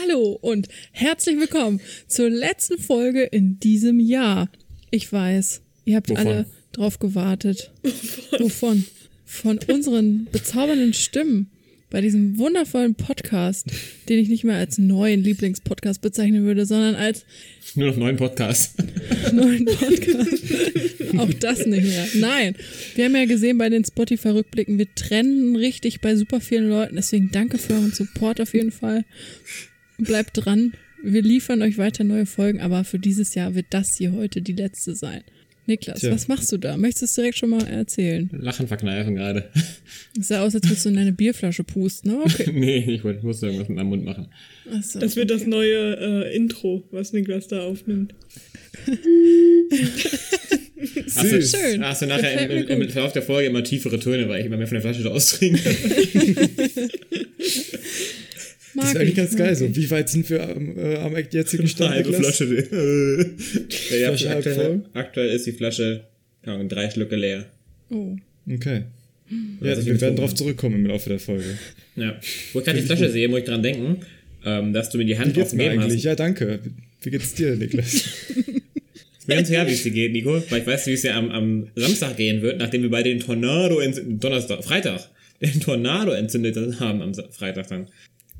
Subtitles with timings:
[0.00, 4.48] Hallo und herzlich willkommen zur letzten Folge in diesem Jahr.
[4.90, 6.26] Ich weiß, ihr habt Wovon?
[6.26, 7.72] alle drauf gewartet.
[8.38, 8.84] Wovon?
[9.24, 11.50] Von unseren bezaubernden Stimmen
[11.90, 13.66] bei diesem wundervollen Podcast,
[14.08, 17.24] den ich nicht mehr als neuen Lieblingspodcast bezeichnen würde, sondern als
[17.74, 18.74] Nur noch neun Podcasts.
[19.32, 20.44] neuen Podcast.
[21.16, 22.06] Auch das nicht mehr.
[22.14, 22.56] Nein.
[22.94, 26.96] Wir haben ja gesehen bei den Spotify-Rückblicken, wir trennen richtig bei super vielen Leuten.
[26.96, 29.04] Deswegen danke für euren Support auf jeden Fall.
[29.98, 30.72] Bleibt dran.
[31.02, 34.52] Wir liefern euch weiter neue Folgen, aber für dieses Jahr wird das hier heute die
[34.52, 35.22] letzte sein.
[35.66, 36.10] Niklas, Tja.
[36.12, 36.76] was machst du da?
[36.78, 38.30] Möchtest du es direkt schon mal erzählen?
[38.32, 39.50] Lachen verkneifen gerade.
[40.18, 42.12] Es sah aus, als würdest du in eine Bierflasche pusten.
[42.12, 42.20] ne?
[42.24, 42.50] Okay.
[42.54, 44.28] nee, ich wollte- ich musste irgendwas mit meinem Mund machen.
[44.74, 44.98] Achso.
[44.98, 48.14] Das wird das neue äh, Intro, was Niklas da aufnimmt.
[51.14, 51.84] Hast du, Schön.
[51.84, 52.88] Hast du nachher im, im, im.
[52.88, 55.60] Verlauf der Folge immer tiefere Töne, weil ich immer mehr von der Flasche raustrinke.
[58.74, 59.56] Mag Das ist eigentlich ich, ganz geil.
[59.56, 61.94] So, wie weit sind wir am, äh, am jetzigen Stand?
[61.94, 62.12] halbe?
[62.12, 62.44] Flasche.
[63.90, 66.04] ja, ja, Flasche aktuell, aktuell ist die Flasche
[66.44, 67.46] Ahnung, drei Schlücke leer.
[67.90, 68.16] Oh.
[68.50, 68.82] Okay.
[69.60, 70.34] Ja, Also wir werden habe.
[70.34, 71.58] zurückkommen im Laufe der Folge.
[71.96, 72.18] Ja.
[72.52, 73.98] Wo ich gerade die Flasche sehe, muss ich dran denken,
[74.44, 75.98] ähm, dass du mir die Wie Hand geht's mir aufgegeben eigentlich?
[75.98, 76.04] hast.
[76.04, 76.60] Ja, danke.
[77.02, 77.94] Wie geht's dir, Niklas?
[77.94, 78.46] Ist
[79.28, 81.30] mir ganz egal, wie es dir geht, Nico, weil ich weiß, wie es dir am,
[81.30, 85.08] am Samstag gehen wird, nachdem wir beide den Tornado entzündet, Donnerstag, Freitag,
[85.42, 87.86] den Tornado entzündet haben am Freitag dann.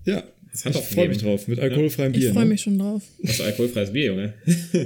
[0.08, 1.46] Ja, Das hat ich freue mich drauf.
[1.48, 2.32] Mit alkoholfreiem Ich Bier.
[2.32, 2.50] freue ne?
[2.50, 3.02] mich schon drauf.
[3.22, 4.32] Das ist alkoholfreies Bier, Junge.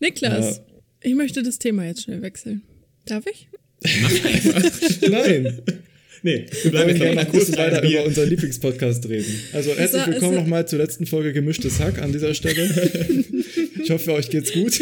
[0.00, 0.62] Niklas, Ja.
[1.00, 2.62] ich möchte das Thema jetzt schnell wechseln.
[3.06, 3.48] Darf ich?
[5.08, 5.60] Nein,
[6.22, 7.98] Nee, wir bleiben jetzt gerne noch alkoholfreiem weiter Bier.
[8.00, 9.32] über unseren Lieblingspodcast reden.
[9.52, 12.68] Also herzlich willkommen nochmal zur letzten Folge Gemischtes Hack an dieser Stelle.
[13.82, 14.80] Ich hoffe, euch geht's gut.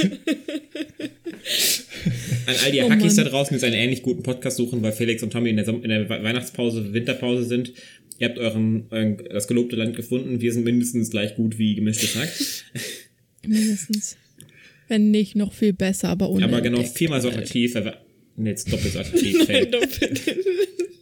[2.46, 4.92] An all die Oh Hackis da draußen, die jetzt einen ähnlich guten Podcast suchen, weil
[4.92, 7.72] Felix und Tommy in der, in der We- Weihnachtspause, Winterpause sind.
[8.18, 10.40] Ihr habt euren, euren, das gelobte Land gefunden.
[10.40, 12.30] Wir sind mindestens gleich gut wie gemischtes Hack.
[13.46, 14.16] Mindestens.
[14.88, 16.44] Wenn nicht, noch viel besser, aber ohne.
[16.44, 17.74] Aber genau viermal so attraktiv.
[18.36, 19.36] Nee, jetzt doppelt so attraktiv.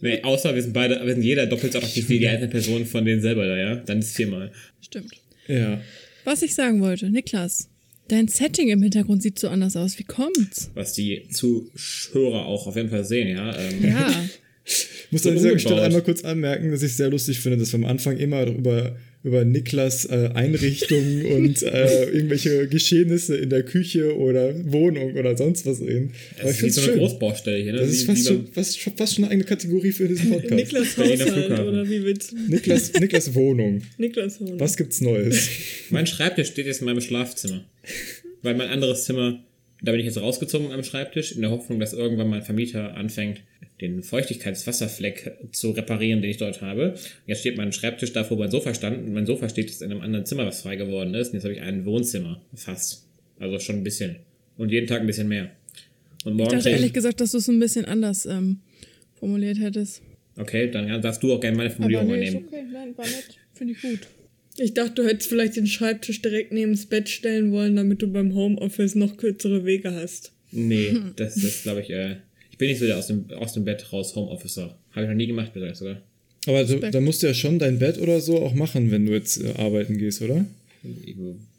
[0.01, 2.85] Nee, außer wir sind beide, wir sind jeder doppelt so attraktiv wie die einzelne Person
[2.85, 3.75] von denen selber da, ja?
[3.77, 4.51] Dann ist viermal.
[4.81, 5.13] Stimmt.
[5.47, 5.79] Ja.
[6.25, 7.69] Was ich sagen wollte, Niklas,
[8.07, 9.97] dein Setting im Hintergrund sieht so anders aus.
[9.99, 10.71] Wie kommt's?
[10.73, 13.55] Was die Zuhörer auch auf jeden Fall sehen, ja?
[13.57, 14.25] Ähm, Ja.
[14.65, 15.59] Ich muss So an dieser.
[15.59, 18.95] Stelle einmal kurz anmerken, dass ich sehr lustig finde, dass wir am Anfang immer über,
[19.23, 25.65] über Niklas äh, Einrichtungen und äh, irgendwelche Geschehnisse in der Küche oder Wohnung oder sonst
[25.65, 26.11] was reden.
[26.39, 26.99] Aber Das ich ist finde so es eine schön.
[26.99, 27.77] Großbaustelle hier, ne?
[27.79, 30.53] Das Wie- ist fast schon, fast, schon- fast schon eine eigene Kategorie für diesen Podcast.
[30.53, 32.35] Niklas Haushalt, oder wie willst du?
[32.49, 33.81] Niklas, Niklas Wohnung.
[33.97, 34.59] Niklas Wohnung.
[34.59, 35.47] Was gibt's Neues?
[35.89, 37.63] Mein Schreibtisch steht jetzt in meinem Schlafzimmer.
[38.41, 39.41] Weil mein anderes Zimmer,
[39.81, 43.41] da bin ich jetzt rausgezogen am Schreibtisch, in der Hoffnung, dass irgendwann mein Vermieter anfängt,
[43.83, 46.95] den Feuchtigkeitswasserfleck zu reparieren, den ich dort habe.
[47.27, 49.91] Jetzt steht mein Schreibtisch da, wo mein Sofa stand, und mein Sofa steht jetzt in
[49.91, 51.29] einem anderen Zimmer, was frei geworden ist.
[51.29, 53.05] Und jetzt habe ich ein Wohnzimmer, fast.
[53.39, 54.17] Also schon ein bisschen.
[54.57, 55.51] Und jeden Tag ein bisschen mehr.
[56.23, 58.59] Und Ich morgen dachte krieg ehrlich gesagt, dass du es ein bisschen anders ähm,
[59.15, 60.01] formuliert hättest.
[60.37, 62.47] Okay, dann darfst du auch gerne meine Aber Formulierung nee, ist übernehmen.
[62.47, 62.63] okay.
[62.71, 63.37] Nein, war nett.
[63.53, 63.99] Finde ich gut.
[64.57, 68.07] Ich dachte, du hättest vielleicht den Schreibtisch direkt neben das Bett stellen wollen, damit du
[68.07, 70.31] beim Homeoffice noch kürzere Wege hast.
[70.51, 72.17] Nee, das ist, glaube ich, äh,
[72.53, 74.77] ich bin nicht so der aus dem, aus dem Bett raus Homeofficer.
[74.91, 76.03] Habe ich noch nie gemacht, besser sogar.
[76.45, 79.11] Aber du, da musst du ja schon dein Bett oder so auch machen, wenn du
[79.11, 80.45] jetzt äh, arbeiten gehst, oder?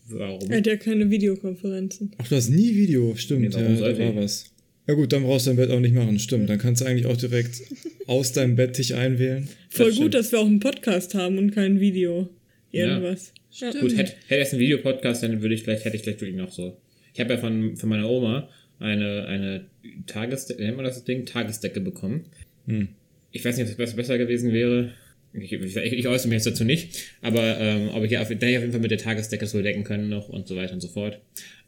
[0.06, 0.48] Warum?
[0.48, 2.12] Er hat ja keine Videokonferenzen.
[2.18, 3.40] Ach, du hast nie Video, stimmt.
[3.40, 4.16] Nee, warum ja, da war ich?
[4.16, 4.44] was.
[4.86, 6.48] Ja gut, dann brauchst du dein Bett auch nicht machen, stimmt.
[6.48, 7.60] Dann kannst du eigentlich auch direkt
[8.06, 9.48] aus deinem Bett dich einwählen.
[9.70, 10.14] Voll Das gut, stimmt.
[10.14, 12.28] dass wir auch einen Podcast haben und kein Video.
[12.70, 13.32] Irgendwas.
[13.50, 13.72] Ja.
[13.72, 16.52] Gut, hätte hätte es einen Videopodcast, dann würde ich vielleicht, hätte ich vielleicht wirklich noch
[16.52, 16.76] so.
[17.12, 18.48] Ich habe ja von, von meiner Oma
[18.84, 19.64] eine, eine
[20.06, 21.26] Tagesdecke, nennt man das Ding?
[21.26, 22.26] Tagesdecke bekommen.
[22.66, 22.88] Hm.
[23.32, 24.92] Ich weiß nicht, ob es besser gewesen wäre.
[25.32, 28.46] Ich, ich, ich äußere mich jetzt dazu nicht, aber ähm, ob ich ja auf, da
[28.46, 30.80] ich auf jeden Fall mit der Tagesdecke so decken können noch und so weiter und
[30.80, 31.20] so fort.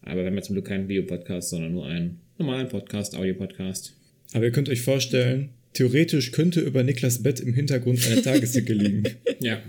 [0.03, 3.97] Aber wir haben ja zum Glück keinen Videopodcast, sondern nur einen normalen Podcast, Audiopodcast.
[4.33, 9.05] Aber ihr könnt euch vorstellen, theoretisch könnte über Niklas Bett im Hintergrund eine Tagesdecke liegen.
[9.41, 9.61] Ja.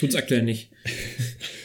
[0.00, 0.70] Tut's aktuell nicht.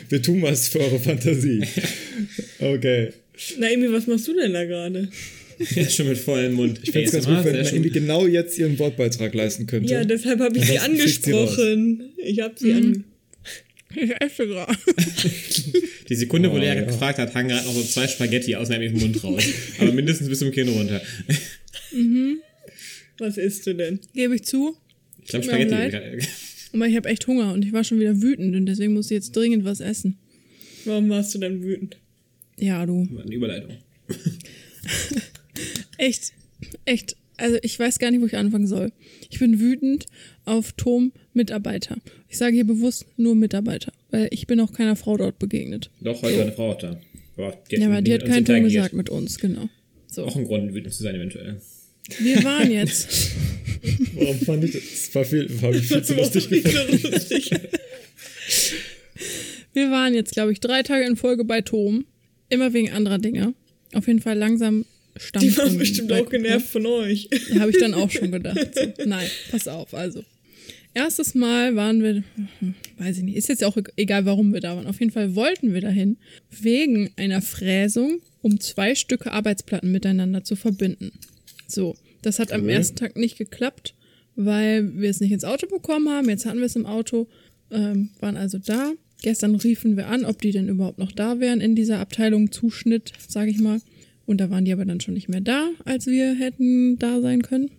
[0.10, 1.64] Wir tun was für eure Fantasie.
[2.60, 3.12] Okay.
[3.58, 5.10] Naomi, was machst du denn da gerade?
[5.76, 6.80] Jetzt schon mit vollem Mund.
[6.84, 9.94] Ich fände es ganz gut, wenn Naomi genau jetzt ihren Wortbeitrag leisten könnte.
[9.94, 12.12] Ja, deshalb habe ich sie angesprochen.
[12.18, 13.04] Ich habe sie an.
[13.96, 14.76] Ich esse gerade.
[16.10, 16.82] Die Sekunde, wo Oh, Lea ja.
[16.82, 19.44] gefragt hat, hangen gerade noch so zwei Spaghetti aus einem Mund raus.
[19.78, 21.00] Aber mindestens bis zum Kinn runter.
[23.20, 24.00] Was isst du denn?
[24.16, 24.76] Gebe ich zu.
[25.22, 26.26] Ich glaube, Spaghetti.
[26.74, 29.12] Aber ich habe echt Hunger und ich war schon wieder wütend und deswegen muss ich
[29.16, 30.18] jetzt dringend was essen.
[30.86, 31.98] Warum warst du denn wütend?
[32.58, 33.08] Ja, du.
[33.22, 33.78] Eine Überleitung.
[35.98, 36.34] Echt,
[36.86, 37.16] echt.
[37.38, 38.92] Also ich weiß gar nicht, wo ich anfangen soll.
[39.30, 40.06] Ich bin wütend
[40.46, 41.98] auf Tom Mitarbeiter.
[42.30, 45.90] Ich sage hier bewusst nur Mitarbeiter, weil ich bin auch keiner Frau dort begegnet.
[46.02, 47.00] Doch, heute war eine Frau auch da.
[47.38, 48.72] Aber die Ja, aber die hat keinen Ton interagiert.
[48.84, 49.70] gesagt mit uns, genau.
[50.08, 51.60] So, Auch ein Grund, wütend zu sein, eventuell.
[52.20, 53.32] wir waren jetzt.
[54.16, 54.82] Warum fand ich das?
[54.84, 57.12] Das war viel, habe ich viel zu lustig gefunden.
[57.12, 57.52] lustig.
[59.74, 62.06] Wir waren jetzt, glaube ich, drei Tage in Folge bei Tom.
[62.50, 63.54] Immer wegen anderer Dinge.
[63.94, 64.86] Auf jeden Fall langsam
[65.16, 65.46] stammt.
[65.46, 67.30] Die waren bestimmt auch genervt von euch.
[67.60, 68.76] Habe ich dann auch schon gedacht.
[68.76, 69.06] So.
[69.06, 69.94] Nein, pass auf.
[69.94, 70.24] Also,
[70.94, 72.24] erstes Mal waren wir,
[72.60, 74.88] hm, weiß ich nicht, ist jetzt auch egal, warum wir da waren.
[74.88, 76.18] Auf jeden Fall wollten wir dahin,
[76.50, 81.12] wegen einer Fräsung, um zwei Stücke Arbeitsplatten miteinander zu verbinden.
[81.68, 83.96] So, das hat am ersten Tag nicht geklappt,
[84.36, 86.30] weil wir es nicht ins Auto bekommen haben.
[86.30, 87.28] Jetzt hatten wir es im Auto,
[87.72, 88.94] ähm, waren also da.
[89.24, 93.14] Gestern riefen wir an, ob die denn überhaupt noch da wären in dieser Abteilung Zuschnitt,
[93.26, 93.80] sage ich mal.
[94.26, 97.42] Und da waren die aber dann schon nicht mehr da, als wir hätten da sein
[97.42, 97.72] können.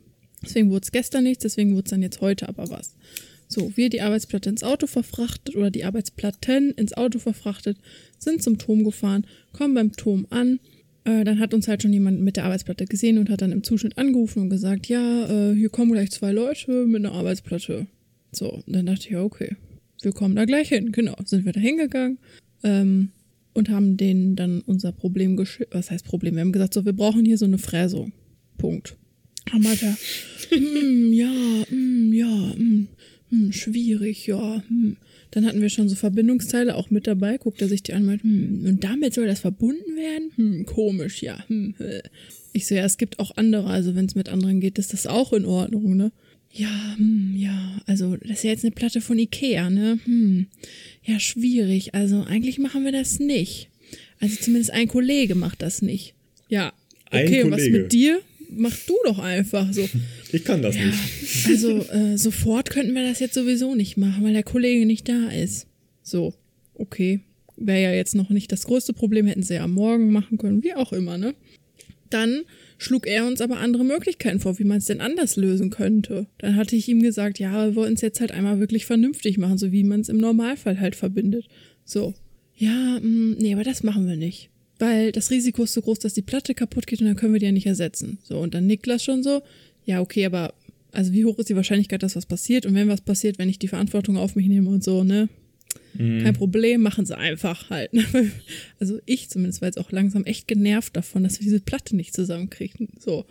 [0.42, 2.96] Deswegen wurde es gestern nichts, deswegen wurde es dann jetzt heute aber was.
[3.46, 7.76] So, wir die Arbeitsplatte ins Auto verfrachtet oder die Arbeitsplatten ins Auto verfrachtet,
[8.18, 10.60] sind zum Turm gefahren, kommen beim Turm an.
[11.04, 13.62] Äh, dann hat uns halt schon jemand mit der Arbeitsplatte gesehen und hat dann im
[13.62, 17.86] Zuschnitt angerufen und gesagt, ja, äh, hier kommen gleich zwei Leute mit einer Arbeitsplatte.
[18.32, 19.56] So, und dann dachte ich, ja, okay,
[20.04, 20.92] wir kommen da gleich hin.
[20.92, 22.18] Genau, sind wir da hingegangen
[22.62, 23.10] ähm,
[23.52, 25.74] und haben denen dann unser Problem geschildert.
[25.74, 26.34] Was heißt Problem?
[26.34, 28.12] Wir haben gesagt, so, wir brauchen hier so eine Fräsung.
[28.58, 28.96] Punkt.
[29.50, 29.96] Haben halt da,
[30.50, 34.62] hm, ja, hm, ja, hm, schwierig, ja.
[34.68, 34.96] Hm.
[35.32, 37.38] Dann hatten wir schon so Verbindungsteile auch mit dabei.
[37.38, 40.30] Guckt er sich die an und meint, hm, und damit soll das verbunden werden?
[40.36, 41.44] Hm, komisch, ja.
[41.48, 41.74] Hm.
[42.52, 45.06] Ich so, ja, es gibt auch andere, also wenn es mit anderen geht, ist das
[45.06, 46.12] auch in Ordnung, ne?
[46.56, 49.98] Ja, hm, ja, also das ist ja jetzt eine Platte von Ikea, ne?
[50.04, 50.46] Hm,
[51.02, 51.94] ja, schwierig.
[51.94, 53.68] Also eigentlich machen wir das nicht.
[54.20, 56.14] Also zumindest ein Kollege macht das nicht.
[56.48, 56.72] Ja,
[57.10, 57.78] Ein okay, und was Kollege.
[57.78, 58.20] mit dir?
[58.56, 59.88] Mach du doch einfach so.
[60.32, 61.46] Ich kann das Ja, nicht.
[61.46, 65.28] also äh, sofort könnten wir das jetzt sowieso nicht machen, weil der Kollege nicht da
[65.28, 65.68] ist.
[66.02, 66.34] So,
[66.74, 67.20] okay.
[67.56, 70.64] Wäre ja jetzt noch nicht das größte Problem, hätten sie ja am Morgen machen können,
[70.64, 71.34] wie auch immer, ne?
[72.10, 72.42] Dann
[72.78, 76.26] schlug er uns aber andere Möglichkeiten vor, wie man es denn anders lösen könnte.
[76.38, 79.58] Dann hatte ich ihm gesagt, ja, wir wollen es jetzt halt einmal wirklich vernünftig machen,
[79.58, 81.46] so wie man es im Normalfall halt verbindet.
[81.84, 82.14] So,
[82.56, 84.50] ja, mh, nee, aber das machen wir nicht.
[84.78, 87.40] Weil das Risiko ist so groß, dass die Platte kaputt geht und dann können wir
[87.40, 88.18] die ja nicht ersetzen.
[88.22, 89.42] So, und dann Niklas schon so,
[89.84, 90.54] ja, okay, aber
[90.92, 92.66] also wie hoch ist die Wahrscheinlichkeit, dass was passiert?
[92.66, 95.28] Und wenn was passiert, wenn ich die Verantwortung auf mich nehme und so, ne?
[95.96, 97.92] Kein Problem, machen sie einfach halt.
[97.94, 98.04] ne?
[98.80, 102.14] Also ich zumindest war jetzt auch langsam echt genervt davon, dass wir diese Platte nicht
[102.14, 102.88] zusammenkriegen.
[102.98, 103.26] So.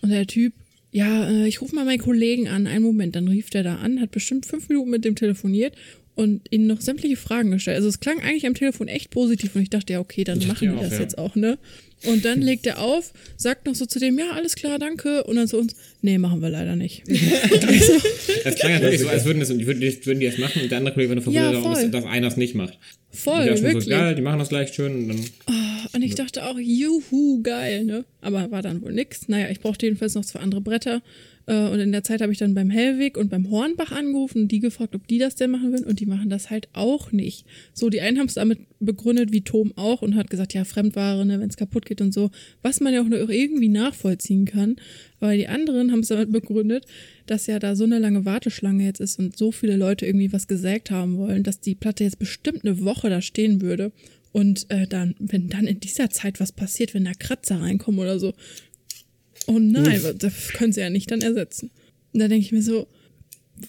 [0.00, 0.54] Und der Typ,
[0.90, 2.66] ja, äh, ich rufe mal meinen Kollegen an.
[2.66, 5.74] Einen Moment, dann rief der da an, hat bestimmt fünf Minuten mit dem telefoniert
[6.14, 7.76] und ihnen noch sämtliche Fragen gestellt.
[7.76, 10.64] Also es klang eigentlich am Telefon echt positiv und ich dachte, ja, okay, dann machen
[10.64, 11.00] ja die auch, das ja.
[11.00, 11.58] jetzt auch, ne?
[12.04, 15.24] Und dann legt er auf, sagt noch so zu dem, ja, alles klar, danke.
[15.24, 17.02] Und dann zu uns, nee, machen wir leider nicht.
[18.44, 19.80] Das klang halt wirklich so, als würden, das, würden,
[20.20, 21.82] die- das machen und der andere Kollege würde Ja, verwundert, darum, voll.
[21.90, 22.78] dass, dass einer es nicht macht.
[23.18, 23.84] Voll, die wirklich.
[23.84, 25.24] so, geil, die machen das gleich schön und dann
[25.92, 28.04] Und ich dachte auch, juhu, geil, ne?
[28.20, 29.28] Aber war dann wohl nix.
[29.28, 31.02] Naja, ich brauchte jedenfalls noch zwei andere Bretter.
[31.48, 34.48] Äh, Und in der Zeit habe ich dann beim Hellwig und beim Hornbach angerufen und
[34.52, 35.86] die gefragt, ob die das denn machen würden.
[35.86, 37.46] Und die machen das halt auch nicht.
[37.72, 41.24] So, die einen haben es damit begründet, wie Tom auch, und hat gesagt, ja, Fremdware,
[41.24, 42.30] ne, wenn es kaputt geht und so.
[42.60, 44.76] Was man ja auch nur irgendwie nachvollziehen kann.
[45.20, 46.84] Aber die anderen haben es damit begründet,
[47.26, 50.48] dass ja da so eine lange Warteschlange jetzt ist und so viele Leute irgendwie was
[50.48, 53.90] gesägt haben wollen, dass die Platte jetzt bestimmt eine Woche da stehen würde.
[54.30, 58.18] Und äh, dann, wenn dann in dieser Zeit was passiert, wenn da Kratzer reinkommen oder
[58.18, 58.34] so,
[59.48, 61.70] oh nein, das können sie ja nicht dann ersetzen.
[62.12, 62.86] Und da denke ich mir so,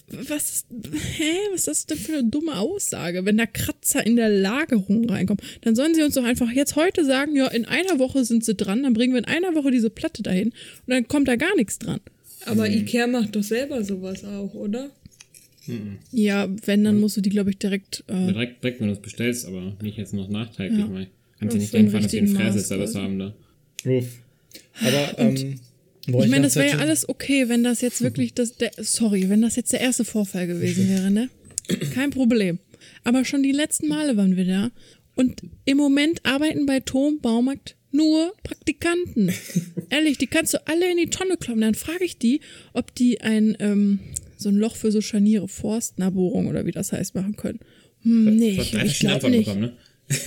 [0.08, 3.24] was ist, hä, was ist das denn für eine dumme Aussage?
[3.24, 7.04] Wenn da Kratzer in der Lagerung reinkommen, dann sollen sie uns doch einfach jetzt heute
[7.04, 9.90] sagen, ja, in einer Woche sind sie dran, dann bringen wir in einer Woche diese
[9.90, 10.54] Platte dahin und
[10.86, 12.00] dann kommt da gar nichts dran.
[12.46, 14.90] Aber Ikea macht doch selber sowas auch, oder?
[16.10, 19.00] Ja, wenn, dann musst du die, glaube ich, direkt, äh, direkt, direkt, wenn du es
[19.00, 20.86] bestellst, aber nicht jetzt noch nachträglich Ja.
[20.86, 21.06] mal.
[21.38, 23.34] Kannst ja Auf nicht so dass wir einen Maß haben da.
[23.86, 24.06] Uff.
[24.82, 25.60] Aber, ähm,
[26.06, 29.28] boah, Ich meine, das wäre ja alles okay, wenn das jetzt wirklich das, der, sorry,
[29.28, 31.28] wenn das jetzt der erste Vorfall gewesen wäre, ne?
[31.94, 32.58] Kein Problem.
[33.04, 34.70] Aber schon die letzten Male waren wir da.
[35.14, 39.32] Und im Moment arbeiten bei Tom Baumarkt nur Praktikanten.
[39.90, 41.60] Ehrlich, die kannst du alle in die Tonne kloppen.
[41.60, 42.40] Dann frage ich die,
[42.72, 44.00] ob die ein, ähm,
[44.36, 47.60] so ein Loch für so Scharniere, Forstnarbohrung oder wie das heißt, machen können.
[48.02, 49.46] Hm, nee, ich, ich glaube nicht.
[49.46, 49.72] bekommen, ne?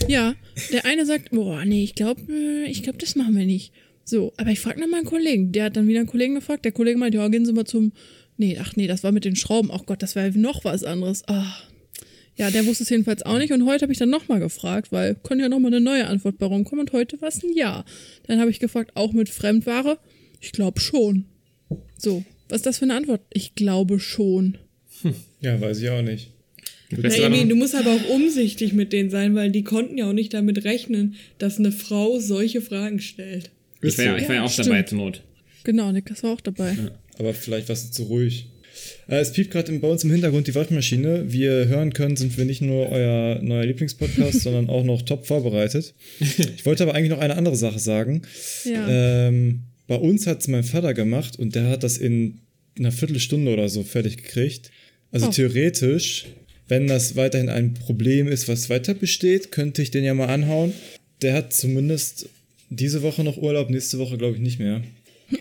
[0.07, 0.35] Ja,
[0.71, 2.21] der eine sagt, boah, nee, ich glaube,
[2.67, 3.73] ich glaube, das machen wir nicht.
[4.05, 5.51] So, aber ich frage noch mal einen Kollegen.
[5.51, 6.65] Der hat dann wieder einen Kollegen gefragt.
[6.65, 7.93] Der Kollege meint, ja, gehen Sie mal zum.
[8.37, 9.69] Nee, ach nee, das war mit den Schrauben.
[9.71, 11.23] Ach Gott, das war noch was anderes.
[11.27, 11.55] Ah.
[12.35, 13.53] Ja, der wusste es jedenfalls auch nicht.
[13.53, 16.07] Und heute habe ich dann noch mal gefragt, weil kann ja noch mal eine neue
[16.07, 16.87] Antwort bei rumkommen.
[16.87, 17.85] Und heute war es ein Ja.
[18.27, 19.99] Dann habe ich gefragt, auch mit Fremdware?
[20.41, 21.25] Ich glaube schon.
[21.97, 23.21] So, was ist das für eine Antwort?
[23.31, 24.57] Ich glaube schon.
[25.41, 26.29] Ja, weiß ich auch nicht.
[26.89, 30.07] Das Na, Emin, du musst aber auch umsichtig mit denen sein, weil die konnten ja
[30.07, 33.51] auch nicht damit rechnen, dass eine Frau solche Fragen stellt.
[33.83, 34.89] Ich war ja, ich war ja auch dabei stimmt.
[34.89, 35.23] zur Not.
[35.63, 36.75] Genau, Niklas war auch dabei.
[37.17, 38.47] Aber vielleicht warst du zu ruhig.
[39.07, 41.31] Äh, es piept gerade bei uns im Hintergrund die Waschmaschine.
[41.31, 45.25] Wie ihr hören könnt, sind wir nicht nur euer neuer Lieblingspodcast, sondern auch noch top
[45.27, 45.93] vorbereitet.
[46.19, 48.23] Ich wollte aber eigentlich noch eine andere Sache sagen.
[48.65, 48.87] Ja.
[49.27, 52.39] Ähm, bei uns hat es mein Vater gemacht und der hat das in
[52.77, 54.71] einer Viertelstunde oder so fertig gekriegt.
[55.11, 55.29] Also Oh.
[55.31, 56.25] theoretisch,
[56.67, 60.73] wenn das weiterhin ein Problem ist, was weiter besteht, könnte ich den ja mal anhauen.
[61.21, 62.27] Der hat zumindest
[62.75, 64.81] diese Woche noch Urlaub, nächste Woche glaube ich nicht mehr.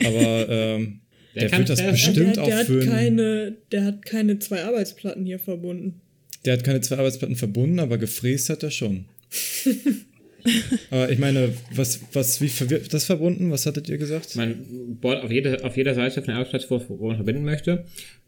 [0.04, 1.00] Aber ähm,
[1.34, 2.80] Der der, wird das der- Der, bestimmt der, auch hat für.
[2.82, 6.00] einen- keine, der hat keine zwei Arbeitsplatten hier verbunden.
[6.44, 9.04] Der hat keine zwei Arbeitsplatten verbunden, aber gefräst hat er schon.
[10.90, 13.50] aber ich meine, was, was, wie verwirrt das verbunden?
[13.50, 14.34] Was hattet ihr gesagt?
[14.36, 17.84] Man bohrt auf, jede, auf jeder Seite von der Arbeitsplatz, wo, wo man verbinden möchte,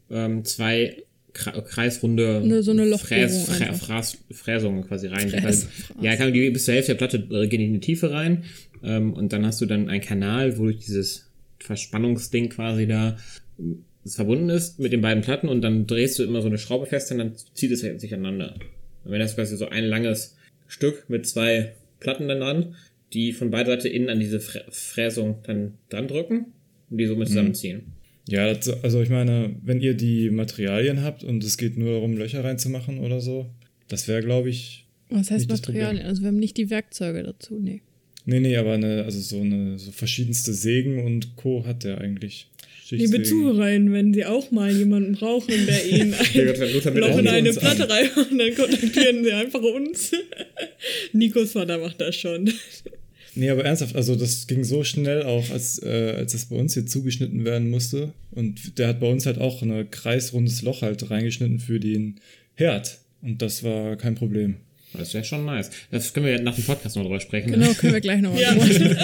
[0.09, 0.95] ähm, zwei
[1.35, 3.73] kreisrunde Eine- so eine Fräs, Frä.
[3.73, 5.29] Fraß, Fräsungen quasi rein.
[5.29, 8.11] Fräs- kann, ja, kann die bis zur Hälfte der Platte äh, gehen in die Tiefe
[8.11, 8.45] rein
[8.83, 13.17] ähm, und dann hast du dann einen Kanal, wo durch dieses Verspannungsding quasi da
[13.59, 13.63] äh,
[14.03, 16.85] es verbunden ist mit den beiden Platten und dann drehst du immer so eine Schraube
[16.85, 18.53] fest und dann zieht es sich aneinander.
[19.03, 20.35] Und wenn das quasi so ein langes
[20.67, 22.75] Stück mit zwei Platten dann dran,
[23.13, 26.53] die von beider Seite innen an diese Frä Fräsung dann dran drücken
[26.91, 27.93] und die somit zusammenziehen.
[28.27, 32.17] Ja, das, also ich meine, wenn ihr die Materialien habt und es geht nur darum,
[32.17, 33.47] Löcher reinzumachen oder so,
[33.87, 34.87] das wäre, glaube ich.
[35.09, 36.05] Was heißt Materialien?
[36.05, 37.81] Also wir haben nicht die Werkzeuge dazu, nee.
[38.25, 41.63] Nee, nee, aber eine, also so eine so verschiedenste Sägen und Co.
[41.65, 42.47] hat der eigentlich.
[42.89, 43.23] Liebe.
[43.23, 47.53] Zuhörerinnen, wenn Sie auch mal jemanden brauchen, der Ihnen ein Loch in eine.
[47.53, 50.11] Platte reinmacht, dann kontaktieren Sie einfach uns.
[51.13, 52.51] Nikos Vater macht das schon.
[53.35, 56.73] Nee, aber ernsthaft, also das ging so schnell auch, als, äh, als das bei uns
[56.73, 58.13] hier zugeschnitten werden musste.
[58.31, 62.15] Und der hat bei uns halt auch ein kreisrundes Loch halt reingeschnitten für den
[62.55, 62.99] Herd.
[63.21, 64.55] Und das war kein Problem.
[64.93, 65.69] Das wäre schon nice.
[65.91, 67.51] Das können wir ja nach dem Podcast noch drüber sprechen.
[67.51, 68.53] Genau, können wir gleich noch mal Ja.
[68.55, 68.95] drüber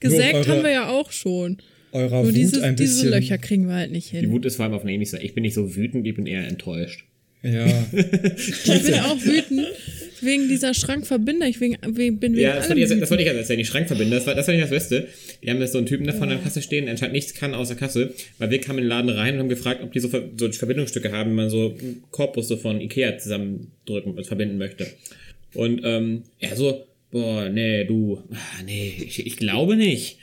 [0.00, 1.58] Gesägt Nur eure- haben wir ja auch schon.
[1.92, 3.10] Eurer Nur Wut dieses, ein diese bisschen.
[3.10, 4.30] Löcher kriegen wir halt nicht Die hin.
[4.30, 5.24] Wut ist vor allem auf einer ähnlichen Seite.
[5.24, 7.04] Ich bin nicht so wütend, ich bin eher enttäuscht.
[7.42, 9.66] Ja, Ich bin auch wütend
[10.22, 11.46] wegen dieser Schrankverbinder.
[11.46, 13.58] Ich wegen, wegen, bin wegen Ja, das wollte, ich, das wollte ich erzählen.
[13.58, 15.08] Die Schrankverbinder, das war, das war nicht das Beste.
[15.42, 17.34] Die haben jetzt so einen Typen da vorne an der Kasse stehen, der anscheinend nichts
[17.34, 20.00] kann außer Kasse, weil wir kamen in den Laden rein und haben gefragt, ob die
[20.00, 21.76] so, Ver so Verbindungsstücke haben, wenn man so
[22.10, 24.86] Korpus so von Ikea zusammendrücken und verbinden möchte.
[25.54, 30.18] Und ähm, er so, boah, nee, du, ah, nee, ich, ich glaube nicht.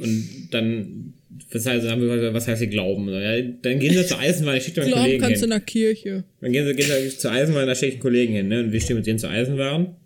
[0.00, 1.14] Und dann,
[1.52, 3.08] was heißt, haben wir gesagt, was heißt hier glauben?
[3.08, 5.52] Ja, dann gehen sie zur Eisenbahn, ich schicke dir einen Glauben Kollegen kannst du hin.
[5.52, 6.24] in der Kirche.
[6.40, 8.60] Dann gehen sie, gehen sie zur Eisenbahn, da stecke ich einen Kollegen hin, ne?
[8.60, 9.96] Und wir stehen mit denen zur Eisenbahn.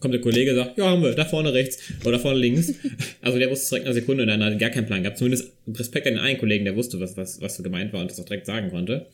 [0.00, 2.72] Kommt der Kollege, sagt, ja, haben wir, da vorne rechts oder da vorne links.
[3.20, 5.02] Also der wusste es direkt in einer Sekunde und dann hat er gar keinen Plan
[5.02, 5.18] gehabt.
[5.18, 8.10] Zumindest Respekt an den einen Kollegen, der wusste, was, was, was so gemeint war und
[8.10, 9.06] das auch direkt sagen konnte.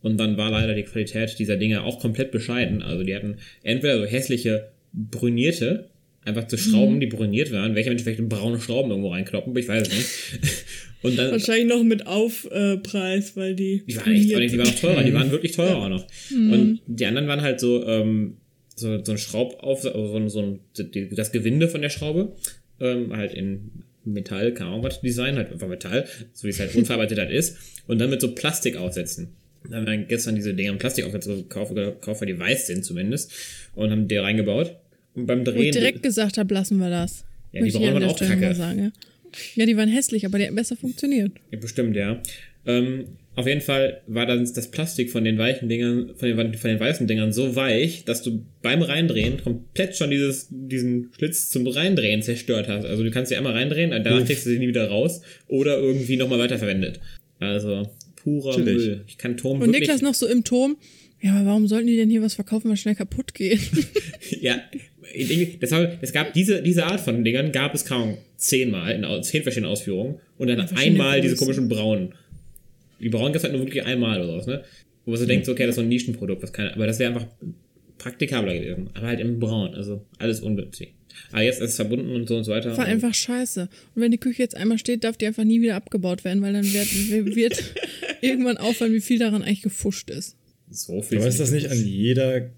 [0.00, 2.82] Und dann war leider die Qualität dieser Dinge auch komplett bescheiden.
[2.82, 5.88] Also die hatten entweder so hässliche brünierte,
[6.28, 7.74] einfach zu Schrauben, die brüniert waren.
[7.74, 10.08] Welcher Mensch vielleicht braune Schrauben irgendwo reinkloppen, ich weiß es nicht.
[11.02, 13.82] Und dann, Wahrscheinlich noch mit Aufpreis, weil die.
[13.86, 16.06] die waren echt, die waren noch teurer, die waren wirklich teurer auch noch.
[16.30, 18.36] Und die anderen waren halt so, ähm,
[18.74, 20.60] so, so ein Schraubauf, also so, ein- so ein,
[20.92, 22.32] die- das Gewinde von der Schraube,
[22.80, 23.70] ähm, halt in
[24.04, 27.56] Metall, keine Ahnung was Design, halt einfach Metall, so wie es halt unverarbeitet halt ist,
[27.86, 29.28] und dann mit so Plastik aufsetzen.
[29.64, 33.32] Dann haben wir gestern diese Dinger in Plastikaufsätze gekauft, gekauft, weil die weiß sind zumindest,
[33.74, 34.76] und haben die reingebaut.
[35.18, 35.72] Und beim Wo ich Drehen.
[35.72, 37.24] direkt gesagt habe, lassen wir das.
[37.52, 38.54] Ja, die Möchte an der auch Stelle Kacke.
[38.54, 38.90] sagen, ja.
[39.56, 41.32] Ja, die waren hässlich, aber die hätten besser funktioniert.
[41.50, 42.22] Ja, bestimmt, ja.
[42.66, 46.70] Ähm, auf jeden Fall war dann das Plastik von den weichen Dingern, von den, von
[46.70, 51.66] den weißen Dingern so weich, dass du beim Reindrehen komplett schon dieses, diesen Schlitz zum
[51.66, 52.84] Reindrehen zerstört hast.
[52.84, 56.16] Also du kannst sie einmal reindrehen, danach kriegst du sie nie wieder raus oder irgendwie
[56.16, 57.00] nochmal weiterverwendet.
[57.38, 58.74] Also purer Chillig.
[58.76, 59.04] Müll.
[59.06, 59.70] Ich kann Turm Und.
[59.70, 60.76] Niklas noch so im Turm.
[61.20, 63.60] Ja, aber warum sollten die denn hier was verkaufen, was schnell kaputt geht?
[64.40, 64.60] Ja,
[65.14, 69.70] deshalb, es gab diese, diese Art von Dingern, gab es kaum zehnmal, in zehn verschiedenen
[69.70, 70.20] Ausführungen.
[70.36, 72.14] Und dann verschiedene einmal diese komischen braunen.
[73.00, 74.64] Die braunen gab es halt nur wirklich einmal oder was, ne?
[75.04, 76.98] Wo man so denkt, so, okay, das ist so ein Nischenprodukt, was keine, aber das
[76.98, 77.26] wäre einfach
[77.98, 78.90] praktikabler gewesen.
[78.94, 80.94] Aber halt im Braun, also alles ungünstig.
[81.32, 82.76] Aber jetzt ist es verbunden und so und so weiter.
[82.76, 83.62] War einfach scheiße.
[83.94, 86.52] Und wenn die Küche jetzt einmal steht, darf die einfach nie wieder abgebaut werden, weil
[86.52, 87.64] dann wird, wird
[88.20, 90.36] irgendwann auffallen, wie viel daran eigentlich gefuscht ist.
[90.70, 91.18] so viel.
[91.18, 92.50] aber ist das nicht an jeder,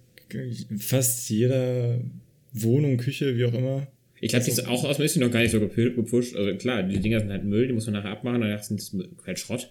[0.79, 2.01] fast jeder
[2.53, 3.87] Wohnung, Küche, wie auch immer?
[4.21, 6.37] Ich glaube, die ist auch aus ist die noch gar nicht so gepusht.
[6.37, 8.95] Also klar, die Dinger sind halt Müll, die muss man nachher abmachen, danach sind es
[9.27, 9.71] halt Schrott.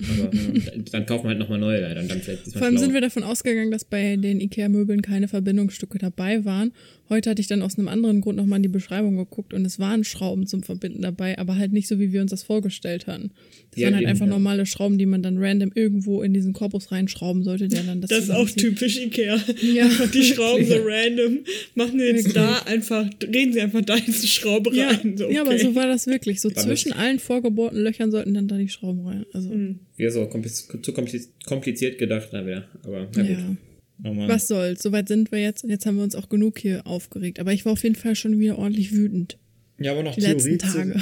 [0.00, 0.30] Aber
[0.92, 2.00] dann kaufen wir halt nochmal neue leider.
[2.00, 5.98] Und dann vielleicht Vor allem sind wir davon ausgegangen, dass bei den IKEA-Möbeln keine Verbindungsstücke
[5.98, 6.72] dabei waren.
[7.10, 9.78] Heute hatte ich dann aus einem anderen Grund nochmal in die Beschreibung geguckt und es
[9.78, 13.30] waren Schrauben zum Verbinden dabei, aber halt nicht so, wie wir uns das vorgestellt hatten.
[13.72, 14.32] Das Ja, waren halt eben, einfach ja.
[14.32, 18.08] normale Schrauben, die man dann random irgendwo in diesen Korpus reinschrauben sollte, der dann das
[18.08, 19.36] Das ist auch typisch Ikea.
[19.60, 19.88] Ja.
[20.14, 21.40] Die Schrauben so random.
[21.74, 25.16] Machen wir jetzt da einfach, drehen sie einfach da jetzt eine Schraube Ja, rein.
[25.18, 25.34] So, okay.
[25.34, 26.40] ja, aber so war das wirklich.
[26.40, 29.26] So War zwischen das- allen vorgebohrten Löchern sollten dann da die Schrauben rein.
[29.34, 29.50] Also,
[29.96, 32.66] Wir so kompliz zu kompliz kompliziert gedacht, na wieder.
[32.82, 33.56] Aber na gut.
[34.02, 34.12] Oh.
[34.28, 35.64] Was soll's, soweit sind wir jetzt.
[35.64, 37.38] Und jetzt haben wir uns auch genug hier aufgeregt.
[37.38, 39.38] Aber ich war auf jeden Fall schon wieder ordentlich wütend.
[39.78, 40.92] Ja, aber noch Die Theorie, letzten Tage.
[40.94, 41.00] Zu,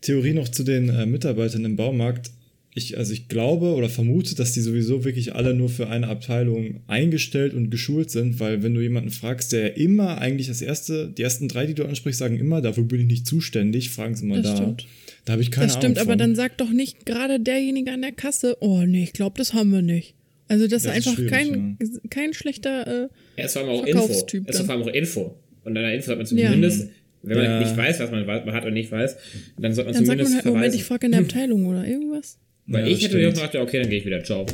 [0.00, 2.30] Theorie noch zu den äh, Mitarbeitern im Baumarkt.
[2.74, 6.80] Ich, also ich glaube oder vermute, dass die sowieso wirklich alle nur für eine Abteilung
[6.86, 11.20] eingestellt und geschult sind, weil wenn du jemanden fragst, der immer eigentlich das erste, die
[11.22, 14.40] ersten drei, die du ansprichst, sagen immer, dafür bin ich nicht zuständig, fragen sie mal
[14.40, 14.56] Das da.
[14.62, 14.86] stimmt.
[15.26, 18.00] Da habe ich keine Das stimmt, Ahnung aber dann sagt doch nicht gerade derjenige an
[18.00, 20.14] der Kasse, oh nee, ich glaube, das haben wir nicht.
[20.52, 21.78] Also das, Das ist einfach kein,
[22.10, 24.00] kein schlechter, äh, Er ist vor allem auch Info.
[24.00, 25.34] Verkaufstyp Er ist vor allem auch Info.
[25.64, 26.48] Und an der Info hat man Ja.
[26.50, 26.88] zumindest,
[27.22, 27.60] wenn man Ja.
[27.60, 29.16] nicht weiß, was man, hat und nicht weiß,
[29.58, 30.76] dann sollte man dann sagt zumindest man halt, Moment, verweisen.
[30.78, 32.38] ich frage in der Abteilung oder irgendwas.
[32.66, 34.44] Weil Ja, ich hätte mir gedacht, ja, okay, dann gehe ich wieder, ciao.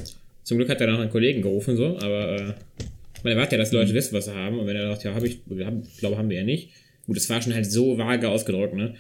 [0.45, 2.43] Zum Glück hat er noch einen Kollegen gerufen, so, aber äh,
[3.25, 4.59] man erwartet ja, dass die Leute wissen, was sie haben.
[4.61, 6.71] Und wenn er sagt, ja, habe ich, hab, glaube, haben wir ja nicht.
[7.07, 8.95] Gut, das war schon halt so vage ausgedrückt, ne?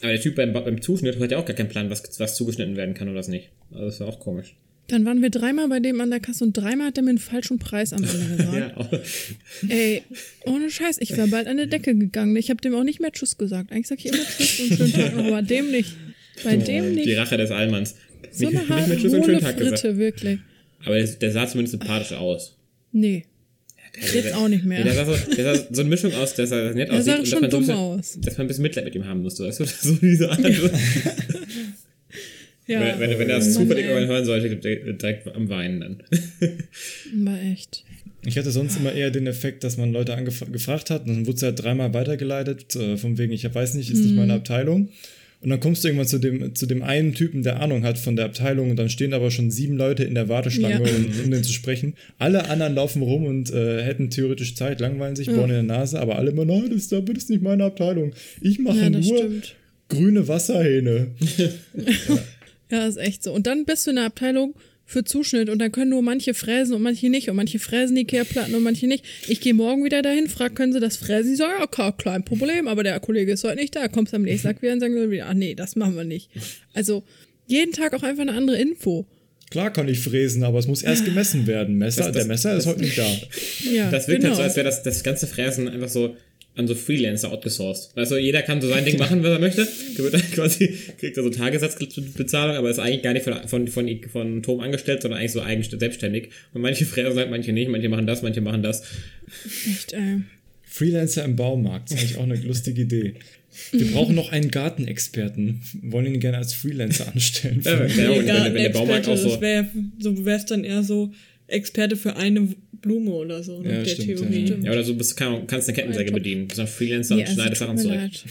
[0.00, 2.76] Aber der Typ beim, beim Zuschnitt hat ja auch gar keinen Plan, was, was zugeschnitten
[2.76, 3.50] werden kann oder was nicht.
[3.72, 4.54] Also das war auch komisch.
[4.88, 7.18] Dann waren wir dreimal bei dem an der Kasse und dreimal hat er mir einen
[7.18, 8.76] falschen Preis am Ende gesagt.
[8.92, 9.68] Ja.
[9.74, 10.02] Ey,
[10.44, 12.36] ohne Scheiß, ich wäre bald an die Decke gegangen.
[12.36, 13.72] Ich habe dem auch nicht mehr Tschüss gesagt.
[13.72, 15.90] Eigentlich sage ich immer Tschüss und schönen Tag noch, aber dem nicht.
[16.44, 17.16] Bei dem Die nicht.
[17.18, 17.94] Rache des Allmanns.
[18.30, 19.78] So nicht, eine nicht mit Tschüss und hohle schönen Tag gesagt.
[19.80, 20.38] Fritte, wirklich.
[20.84, 22.56] Aber der, der sah zumindest sympathisch aus.
[22.92, 23.24] Nee,
[24.12, 24.94] jetzt auch nicht Ja, der mehr.
[24.94, 27.28] sah so, der sah so eine Mischung aus, dass er nett Der aussieht sah und
[27.28, 28.18] schon dass man, so dumm ein bisschen, aus.
[28.20, 29.64] dass man ein bisschen Mitleid mit ihm haben musste, weißt du?
[29.80, 30.40] So diese Art.
[30.40, 30.50] Ja,
[32.66, 36.02] wenn, wenn, wenn er das zufällig irgendwann hören sollte, direkt am Weinen dann.
[37.26, 37.84] war echt.
[38.26, 41.26] Ich hatte sonst immer eher den Effekt, dass man Leute angef- gefragt hat und dann
[41.26, 44.16] wurde es halt dreimal weitergeleitet, äh, von wegen, ich weiß nicht, ist nicht Mhm.
[44.16, 44.88] meine Abteilung.
[45.42, 48.16] Und dann kommst du irgendwann zu dem, zu dem einen Typen, der Ahnung hat von
[48.16, 50.96] der Abteilung und dann stehen aber schon sieben Leute in der Warteschlange, Ja.
[50.96, 51.92] um, um den zu sprechen.
[52.16, 56.00] Alle anderen laufen rum und äh, hätten theoretisch Zeit, langweilen sich, bohren in der Nase,
[56.00, 58.14] aber alle immer, nein, das, das ist nicht meine Abteilung.
[58.40, 59.54] Ich mache Ja, nur stimmt.
[59.90, 61.08] grüne Wasserhähne.
[61.36, 61.48] Ja,
[62.70, 63.32] ist echt so.
[63.32, 64.54] Und dann bist du in der Abteilung
[64.86, 68.04] für Zuschnitt und dann können nur manche fräsen und manche nicht und manche fräsen die
[68.04, 69.04] Kehrplatten und manche nicht.
[69.28, 71.32] Ich gehe morgen wieder dahin, frag, können sie das fräsen?
[71.32, 73.88] Ich sage, ja, klar, kein Problem, aber der Kollege ist heute nicht da.
[73.88, 76.28] Kommst am nächsten Tag wieder und sagen sie wieder, ach nee, das machen wir nicht.
[76.74, 77.02] Also
[77.46, 79.06] jeden Tag auch einfach eine andere Info.
[79.50, 81.76] Klar kann ich fräsen, aber es muss erst gemessen werden.
[81.78, 83.06] Messer, Das- das- der Messer ist heute nicht da.
[83.72, 84.30] Ja, Das wirkt genau.
[84.34, 86.16] halt so, als wäre das, das ganze Fräsen einfach so
[86.56, 87.90] an so Freelancer outgesourced.
[87.96, 89.66] Also jeder kann so sein Ding machen, was er möchte.
[89.96, 93.68] Der wird dann quasi, kriegt er so Tagessatzbezahlung, aber ist eigentlich gar nicht von, von,
[93.68, 96.28] von, von Tom angestellt, sondern eigentlich so eigenständig, selbstständig.
[96.52, 98.82] Und manche halt, manche nicht, manche machen das, manche machen das.
[99.68, 100.20] echt, ey.
[100.62, 103.14] Freelancer im Baumarkt, das ist eigentlich auch eine lustige Idee.
[103.70, 105.62] Wir brauchen noch einen Gartenexperten.
[105.82, 107.60] Wollen ihn gerne als Freelancer anstellen.
[107.62, 109.28] Ja, und wenn, wenn der Baumarkt auch so.
[109.28, 109.66] das wäre
[110.00, 111.12] so wär's dann eher so
[111.46, 112.48] Experte für eine
[112.84, 114.44] Blume oder so, ne, Ja, der stimmt, Theorie.
[114.48, 114.56] ja.
[114.64, 116.46] Ja, oder so bist, kann, kannst eine Kettensäge bedienen.
[116.48, 118.00] Bist ein Freelancer Nee, und also, schneidest Sachen zurecht.
[118.00, 118.22] leid.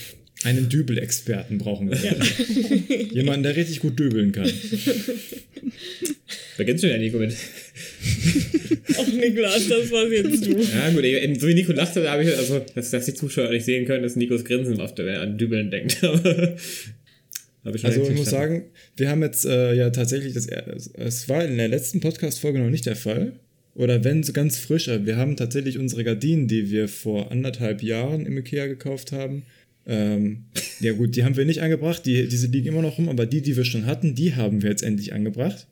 [0.45, 1.97] Einen Dübel-Experten brauchen wir.
[3.13, 4.49] Jemanden, der richtig gut dübeln kann.
[6.57, 7.33] Beginnst du ja, Nico, mit.
[8.97, 10.51] Ach, Niklas, das war's jetzt du.
[10.51, 13.49] Ja, gut, eben, so wie Nico lachte, da habe ich, also, dass, dass die Zuschauer
[13.51, 15.97] nicht sehen können, dass Nikos Grinsen oft, wenn er an Dübeln denkt.
[17.65, 18.65] Also ich muss sagen,
[18.97, 20.47] wir haben jetzt äh, ja tatsächlich, das,
[20.95, 23.39] es war in der letzten Podcast-Folge noch nicht der Fall.
[23.75, 27.81] Oder wenn so ganz frisch, aber wir haben tatsächlich unsere Gardinen, die wir vor anderthalb
[27.81, 29.43] Jahren im Ikea gekauft haben.
[29.87, 30.45] Ähm,
[30.79, 33.41] ja gut, die haben wir nicht angebracht, die, diese liegen immer noch rum, aber die,
[33.41, 35.67] die wir schon hatten, die haben wir jetzt endlich angebracht.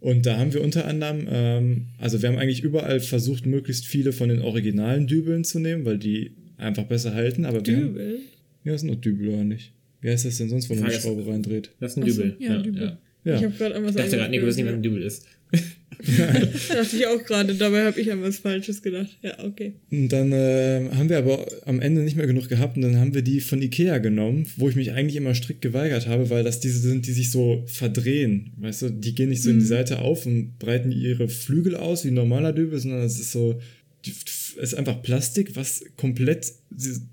[0.00, 4.12] Und da haben wir unter anderem, ähm, also wir haben eigentlich überall versucht, möglichst viele
[4.12, 7.44] von den originalen Dübeln zu nehmen, weil die einfach besser halten.
[7.44, 8.18] Aber wir haben, Dübel.
[8.64, 9.72] ja, das sind doch Dübel, oder nicht?
[10.00, 11.70] Wie heißt das denn sonst, wo man ist- Schraube reindreht?
[11.80, 12.36] Das ist ein Ach so, Dübel.
[12.38, 12.98] ja, Dübel.
[13.24, 13.36] Ja.
[13.36, 14.82] Ich habe gerade an was Ich dachte gerade, Nico, dass nicht, was ein.
[14.82, 15.26] Dübel ist.
[16.68, 19.18] Dachte ich auch gerade, dabei habe ich an was Falsches gedacht.
[19.22, 19.74] Ja, okay.
[19.90, 23.14] Und dann äh, haben wir aber am Ende nicht mehr genug gehabt und dann haben
[23.14, 26.60] wir die von Ikea genommen, wo ich mich eigentlich immer strikt geweigert habe, weil das
[26.60, 28.52] diese sind, die sich so verdrehen.
[28.56, 32.04] Weißt du, die gehen nicht so in die Seite auf und breiten ihre Flügel aus
[32.04, 33.60] wie ein normaler Dübel, sondern es ist so,
[34.56, 36.52] ist einfach Plastik, was komplett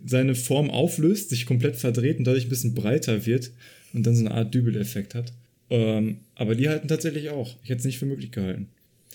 [0.05, 3.51] seine Form auflöst, sich komplett verdreht und dadurch ein bisschen breiter wird
[3.93, 5.33] und dann so eine Art Dübeleffekt hat.
[5.69, 7.55] Ähm, aber die halten tatsächlich auch.
[7.63, 8.69] Ich hätte es nicht für möglich gehalten.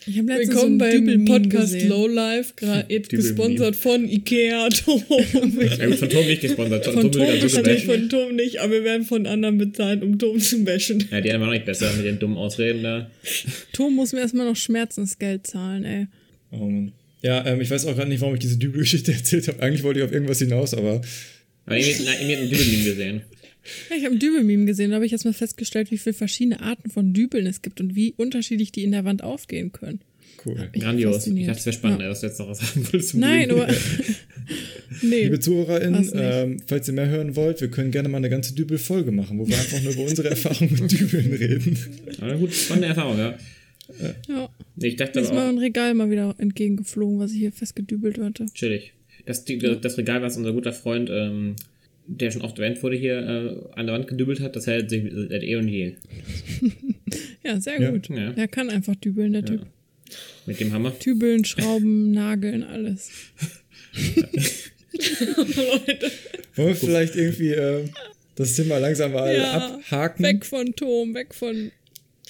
[0.05, 1.89] Ich habe letztens Willkommen so ein beim Podcast gesehen.
[1.89, 3.35] Low Life, gerade jetzt Dübel-Meme.
[3.37, 4.69] gesponsert von Ikea.
[4.71, 5.03] Tom.
[5.79, 6.85] Ja, gut, von Tom nicht gesponsert.
[6.85, 9.27] Tom, von Tom Tom will gerade natürlich, so von Tom nicht, aber wir werden von
[9.27, 11.07] anderen bezahlt, um Tom zu bashen.
[11.11, 13.11] Ja, die anderen waren auch nicht besser mit den dummen Ausreden da.
[13.73, 16.07] Tom muss mir erstmal noch Schmerzensgeld zahlen, ey.
[16.51, 16.93] Oh Mann.
[17.23, 19.63] Ja, ähm, ich weiß auch gerade nicht, warum ich diese Dübel-Geschichte erzählt habe.
[19.63, 21.01] Eigentlich wollte ich auf irgendwas hinaus, aber
[21.67, 23.23] Aber irgendwie, na, irgendwie hat ein Dübel-Meme gesehen.
[23.97, 26.91] Ich habe ein Dübel-Meme gesehen, da habe ich jetzt mal festgestellt, wie viele verschiedene Arten
[26.91, 30.01] von Dübeln es gibt und wie unterschiedlich die in der Wand aufgehen können.
[30.45, 30.69] cool.
[30.73, 31.27] Ich Grandios.
[31.27, 32.09] Ich dachte, es wäre spannend, Ja.
[32.09, 33.11] dass du jetzt noch was sagen wolltest.
[33.11, 33.69] zum Nein, aber.
[35.03, 35.25] nee.
[35.25, 39.13] Liebe ZuhörerInnen, ähm, falls ihr mehr hören wollt, wir können gerne mal eine ganze Dübel-Folge
[39.13, 41.79] machen, wo wir einfach nur über unsere Erfahrungen mit Dübeln reden.
[42.21, 43.37] Aber gut, spannende Erfahrung, ja.
[44.29, 44.49] Ja.
[44.79, 48.47] Ich dachte Mir ist mal ein Regal mal wieder entgegengeflogen, was ich hier festgedübelt hatte.
[48.55, 48.93] chillig.
[49.27, 51.55] Das, die, das Regal, was unser guter Freund, ähm,
[52.07, 55.05] der schon oft erwähnt wurde, hier äh, an der Wand gedübelt hat, das hält sich
[55.29, 55.95] seit eh und je.
[57.45, 57.91] Ja, sehr Ja.
[57.91, 58.09] gut.
[58.09, 58.33] Ja.
[58.33, 59.67] Er kann einfach dübeln, der Typ.
[60.47, 60.91] Mit dem Hammer.
[60.91, 63.11] Dübeln, Schrauben, Nageln, alles.
[66.57, 67.85] Wollen wir vielleicht irgendwie äh,
[68.35, 70.25] das Thema langsam mal Ja, abhaken?
[70.25, 71.71] Weg von Tom, weg von.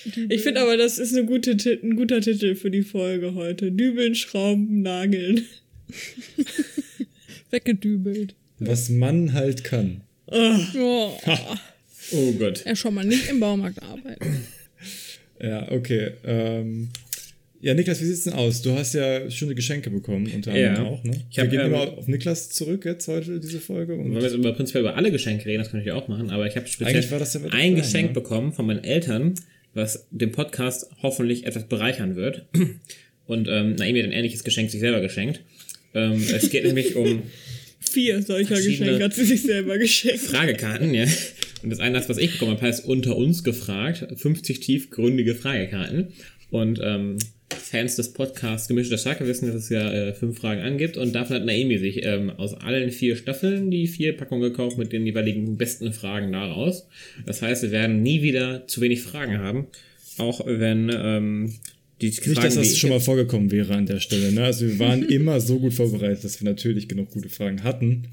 [0.05, 0.31] Dübeln.
[0.31, 3.71] Ich finde aber, das ist eine gute, ein guter Titel für die Folge heute.
[3.73, 5.45] Dübeln, Schrauben, Nageln.
[7.51, 8.35] Weggedübelt.
[8.67, 10.03] Was man halt kann.
[10.27, 11.11] Oh,
[12.15, 12.63] Oh Gott.
[12.67, 14.45] er schon mal nicht im Baumarkt arbeiten.
[15.41, 16.11] Ja, okay.
[16.25, 16.89] Ähm,
[17.61, 18.61] ja, Niklas, wie sieht's denn aus?
[18.63, 20.71] Du hast ja schöne Geschenke bekommen, unter Ja.
[20.71, 21.13] anderem auch, ne?
[21.31, 23.95] Ich hab, wir gehen ähm, immer auf Niklas zurück jetzt heute, diese Folge.
[23.95, 26.31] Und Wollen wir jetzt über, prinzipiell über alle Geschenke reden, das kann ich auch machen,
[26.31, 28.15] aber ich habe speziell Eigentlich war das ja ein Geschenk ne?
[28.15, 29.35] bekommen von meinen Eltern,
[29.75, 32.47] was den Podcast hoffentlich etwas bereichern wird.
[33.27, 35.41] Und ähm, Naomi hat ein ähnliches Geschenk sich selber geschenkt.
[35.95, 37.23] Ähm, es geht nämlich um
[37.93, 40.21] Vier solcher Geschenke hat sie sich selber geschenkt.
[40.21, 41.07] Fragekarten, ja.
[41.63, 44.07] Und das eine, was ich bekommen habe, heißt unter uns gefragt.
[44.17, 46.09] 50 tiefgründige Fragekarten.
[46.51, 47.19] Und ähm,
[47.51, 50.97] Fans des Podcasts Gemischter Schacke wissen, dass es ja äh, fünf Fragen angibt.
[50.97, 54.93] Und davon hat Naomi sich ähm, aus allen vier Staffeln die vier Packungen gekauft mit
[54.93, 56.89] den jeweiligen besten Fragen daraus.
[57.27, 59.67] Das heißt, wir werden nie wieder zu wenig Fragen haben.
[60.19, 61.55] Auch wenn ähm,
[62.01, 64.33] die Nicht, Fragen, dass das schon mal vorgekommen wäre an der Stelle.
[64.33, 64.45] Ne?
[64.45, 68.09] Also wir waren immer so gut vorbereitet, dass wir natürlich genug gute Fragen hatten.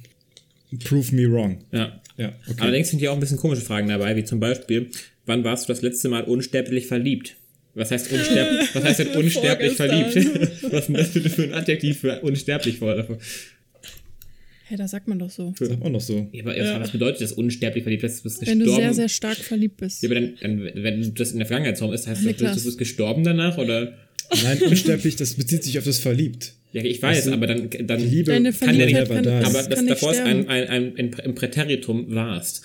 [0.84, 1.60] Prove me wrong.
[1.72, 2.02] Ja.
[2.18, 2.58] Ja, okay.
[2.60, 4.90] Allerdings sind hier auch ein bisschen komische Fragen dabei, wie zum Beispiel,
[5.26, 7.38] wann warst du das letzte Mal unsterblich verliebt?
[7.76, 10.16] Was heißt, unsterb was heißt denn unsterblich verliebt?
[10.72, 13.18] Was ist denn das für ein Adjektiv für unsterblich vor?
[14.70, 15.52] Hä, das sagt man doch so.
[15.60, 16.28] Sagt man noch so.
[16.32, 18.04] Ja, aber was bedeutet das unsterblich verliebt?
[18.04, 18.66] Das bist Wenn gestorben.
[18.78, 20.04] du sehr, sehr stark verliebt bist.
[20.04, 23.24] ja, aber dann, dann, wenn das in der Vergangenheitsform ist, heißt das, du bist gestorben
[23.24, 23.58] danach?
[23.58, 23.94] Oder?
[24.44, 26.54] Nein, unsterblich, das bezieht sich auf das Verliebt.
[26.72, 29.40] Ja, ich weiß, Also, aber dann, dann Die Liebe Deine kann ja nicht, kann, da
[29.40, 29.46] ist.
[29.48, 30.48] aber das das davor ist sterben.
[30.48, 32.62] ein, ein, ein, ein, im Präteritum warst.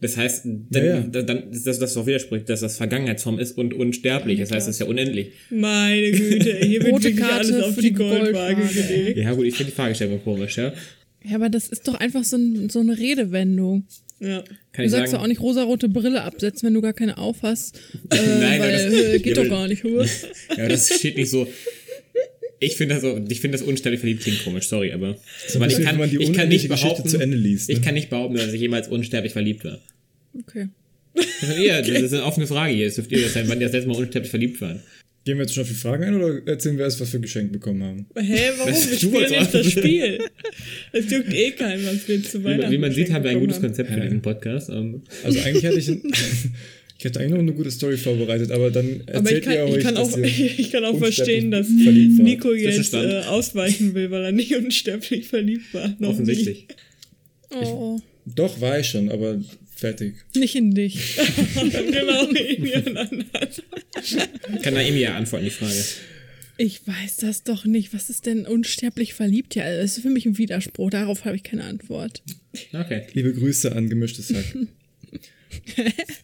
[0.00, 1.00] Das heißt, dann, Ja, ja.
[1.22, 4.38] dann, ist das, das doch widerspricht, dass das Vergangenheitsform ist und unsterblich.
[4.40, 5.28] Das heißt, es ist ja unendlich.
[5.50, 9.18] Meine Güte, hier wird Rote wirklich Karte alles auf die die Goldwaage gelegt.
[9.18, 10.72] Ja, gut, ich finde die Fragestellung komisch, ja.
[11.24, 13.86] Ja, aber das ist doch einfach so, ein, so eine Redewendung.
[14.20, 14.44] Ja.
[14.72, 17.78] Kann Du sagst doch auch nicht rosarote Brille absetzen, wenn du gar keine aufhast.
[18.10, 19.82] Äh, Nein, weil das- äh, geht ja, doch gar nicht.
[20.56, 21.46] Ja, das steht nicht so.
[22.58, 25.82] Ich finde das so, ich finde das unsterblich verliebt klingt komisch, sorry, aber So ich
[25.82, 27.68] kann, man die ich kann nicht Geschichte behaupten, zu Ende liest.
[27.68, 27.84] ich ne?
[27.84, 29.78] kann nicht behaupten, dass ich jemals unsterblich verliebt war.
[30.38, 30.68] Okay.
[31.14, 32.86] Das ist, ihr, das ist eine offene Frage hier.
[32.86, 34.80] Es dürft ihr das sein, wann ihr das letzte Mal unsterblich verliebt waren.
[35.24, 37.52] Gehen wir jetzt schon auf die Fragen ein oder erzählen wir erst, was wir geschenkt
[37.52, 38.06] bekommen haben?
[38.16, 38.72] Hä, warum?
[38.72, 40.18] Das- Wir spielen nicht das Spiel.
[40.92, 43.32] Es juckt eh keinen, was wir zu Wie Weihnachten man, wie man sieht, haben wir
[43.32, 44.02] ein gutes Konzept für Ja.
[44.04, 44.68] diesen Podcast.
[44.70, 46.02] Ähm, Also eigentlich hatte ich, ein,
[46.98, 49.64] ich hatte eigentlich noch eine gute Story vorbereitet, aber dann Aber ich erzählt kann, ihr
[49.66, 50.24] ich euch, kann dass auch, ihr
[50.58, 51.68] ich kann auch verstehen, dass.
[51.68, 55.94] Nico jetzt äh, ausweichen will, weil er nicht unsterblich verliebt war.
[55.98, 56.66] Noch offensichtlich.
[57.50, 59.40] Oh, Doch, war ich schon, aber
[59.74, 60.14] fertig.
[60.34, 61.16] nicht in dich.
[61.62, 61.70] Nie.
[61.92, 63.24] genau, in ihren anderen.
[64.62, 65.74] Kann Naomi ja antworten, die Frage.
[66.58, 67.92] Ich weiß das doch nicht.
[67.92, 69.54] Was ist denn unsterblich verliebt?
[69.54, 70.88] Ja, das ist für mich ein Widerspruch.
[70.90, 72.22] Darauf habe ich keine Antwort.
[72.72, 73.02] Okay.
[73.12, 74.56] Liebe Grüße an gemischtes Hack.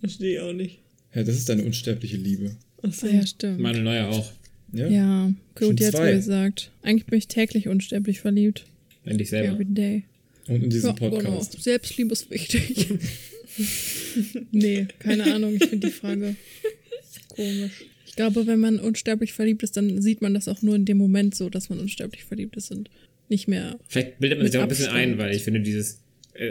[0.00, 0.80] Verstehe ich auch nicht.
[1.14, 2.56] ja, das ist eine unsterbliche Liebe.
[2.82, 3.06] Achso.
[3.06, 3.58] Ja, stimmt.
[3.60, 4.32] Manuel Neuer auch.
[4.72, 4.88] Ja?
[4.88, 6.70] Ja, gut, jetzt wo gesagt.
[6.82, 8.66] Eigentlich bin ich täglich unsterblich verliebt.
[9.04, 9.54] In dich selber.
[9.54, 10.02] Every day.
[10.48, 11.52] Und in diesem Ja, Podcast.
[11.52, 11.62] Genau.
[11.62, 12.88] Selbstliebe ist wichtig.
[14.52, 15.54] nee, keine Ahnung.
[15.54, 16.36] Ich finde die Frage
[17.28, 17.84] komisch.
[18.06, 20.96] Ich glaube, wenn man unsterblich verliebt ist, dann sieht man das auch nur in dem
[20.98, 22.90] Moment so, dass man unsterblich verliebt ist und
[23.28, 23.78] nicht mehr.
[23.88, 26.00] Vielleicht bildet man sich auch ein bisschen ein, weil ich finde, dieses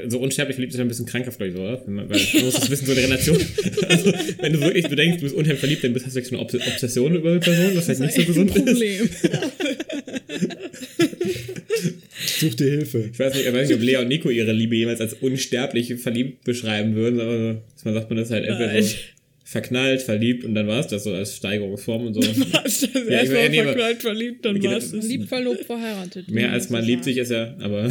[0.07, 1.81] so unsterblich verliebt ist ein bisschen krankhaft, glaube ich, so, oder?
[1.85, 3.37] Weil man muss das wissen, so eine Relation.
[3.87, 6.35] Also, wenn du wirklich, du denkst, du bist unheimlich verliebt, dann bist, hast du so
[6.35, 8.65] eine Obs Obsession über eine Person, was vielleicht nicht so ein gesund ist.
[8.65, 9.09] Problem.
[12.39, 13.09] Such dir Hilfe.
[13.11, 15.95] Ich weiß nicht, ich weiß nicht, ob Lea und Nico ihre Liebe jemals als unsterblich
[15.95, 18.95] verliebt beschreiben würden, aber dass man sagt, man ist halt entweder so
[19.47, 22.19] verknallt, verliebt und dann war es das so als Steigerungsform und so.
[22.33, 25.05] Du das ich erstmal war- nee, verknallt, verliebt, dann Okay, war's das-.
[25.05, 26.31] Lieb, verlobt, verheiratet.
[26.31, 27.87] Mehr als man liebt sich ist ja, aber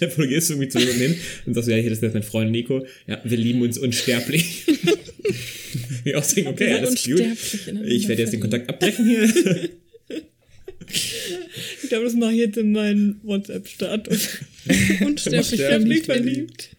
[0.00, 2.22] dir vor, du gehst irgendwie zu jemandem hin und sagst, ja, hier, das ist mein
[2.22, 2.86] Freund Nico.
[3.06, 4.64] Ja, wir lieben uns unsterblich.
[6.04, 7.20] ich auch denken, okay, alles gut.
[7.20, 8.40] ineinander Ich werde jetzt den.
[8.40, 9.28] Kontakt abbrechen hier.
[11.82, 14.38] Ich glaube, das mache ich jetzt in meinen WhatsApp-Status.
[15.06, 15.06] Unsterblich
[15.52, 16.06] Unsterblich verliebt.
[16.06, 16.70] verliebt.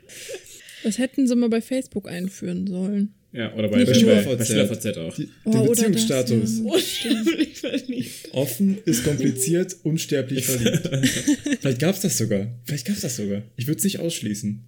[0.84, 3.14] Das hätten sie mal bei Facebook einführen sollen.
[3.34, 5.16] Ja, oder bei, SchülerVZ auch.
[5.16, 6.60] Die, Oh, den Beziehungsstatus.
[6.60, 6.72] ja.
[6.72, 8.30] Unsterblich verliebt.
[8.34, 10.90] Offen ist kompliziert, unsterblich verliebt.
[11.62, 12.48] Vielleicht gab es das sogar.
[12.66, 13.44] Vielleicht gab es das sogar.
[13.56, 14.64] Ich würde es nicht ausschließen.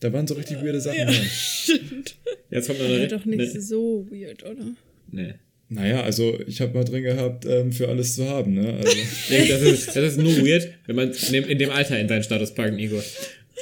[0.00, 0.98] Da waren so richtig weirde Sachen.
[0.98, 1.26] Ja, dran.
[1.30, 2.16] stimmt.
[2.50, 3.08] Jetzt kommt eine.
[3.08, 4.74] doch nicht ne, so weird, oder?
[5.10, 5.34] nee.
[5.72, 8.54] Naja, also ich habe mal drin gehabt, ähm, für alles zu haben.
[8.54, 8.74] Ne?
[8.74, 8.88] Also,
[9.30, 12.08] Nee, das, ist, das ist nur weird, wenn man in dem, in dem Alter in
[12.08, 13.00] seinen Status packt, Nico.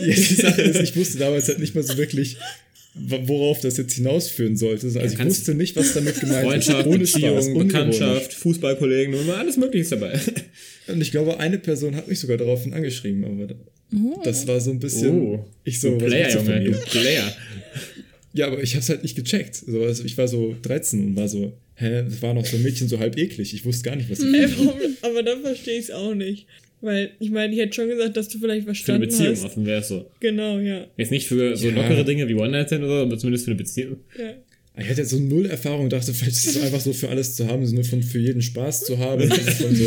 [0.00, 2.38] die Sache ist, ich wusste damals halt nicht mal so wirklich,
[2.98, 4.86] worauf das jetzt hinausführen sollte.
[4.86, 6.86] Also ich kannst- wusste nicht, was damit gemeint Freundschaft, ist.
[6.86, 7.58] Ohne Beziehung.
[7.58, 10.18] Bekanntschaft, Fußballkollegen, alles Mögliche ist dabei.
[10.88, 13.54] Und ich glaube, eine Person hat mich sogar daraufhin angeschrieben, aber
[14.24, 15.38] das war so ein bisschen.
[15.64, 15.98] ich so, Oh.
[15.98, 17.36] du was Player, Junge, du Player.
[18.34, 19.56] Ja, aber ich hab's halt nicht gecheckt.
[19.56, 22.62] So, also ich war so 13 und war so, hä, das war noch so ein
[22.62, 23.54] Mädchen so halb eklig.
[23.54, 24.26] Ich wusste gar nicht, was ich.
[24.34, 26.46] Ey, warum, aber dann verstehe ich es auch nicht.
[26.80, 29.44] Weil, ich meine, ich hätte schon gesagt, dass du vielleicht Für eine Beziehung hast.
[29.44, 30.08] offen wäre es so.
[30.20, 30.86] Genau, ja.
[30.96, 31.74] Jetzt nicht für so Ja.
[31.74, 33.96] lockere Dinge wie One-Night-Stand oder so, aber zumindest für eine Beziehung.
[34.18, 34.34] ja.
[34.80, 37.48] Ich hatte jetzt so null Erfahrung, dachte, vielleicht ist es einfach so für alles zu
[37.48, 39.28] haben, so nur von für jeden Spaß zu haben.
[39.28, 39.84] Von so,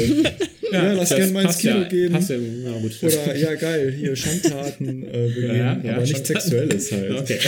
[0.70, 2.14] ja, lass das gerne mal ins Kino ja, geben.
[2.14, 2.92] Passt ja, ja, gut.
[3.02, 7.10] Oder ja, geil, hier Schandtaten äh, begehen, Ja, ja, aber nicht schon- Sexuelles halt.
[7.22, 7.40] Okay.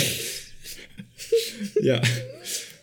[1.82, 2.02] Ja.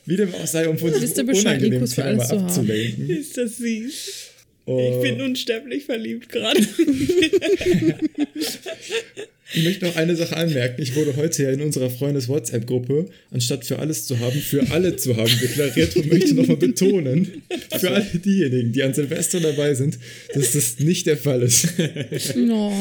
[0.04, 3.08] Wie dem auch sei, um von diesem unangenehmen Thema abzulenken.
[3.08, 4.28] Ist das süß.
[4.78, 6.60] Ich bin unsterblich verliebt gerade.
[9.54, 10.80] ich möchte noch eine Sache anmerken.
[10.80, 15.16] Ich wurde heute ja in unserer Freundes-WhatsApp-Gruppe, anstatt für alles zu haben, für alle zu
[15.16, 17.42] haben deklariert und möchte nochmal betonen,
[17.78, 19.98] für alle diejenigen, die an Silvester dabei sind,
[20.34, 21.66] dass das nicht der Fall ist.
[22.36, 22.72] No.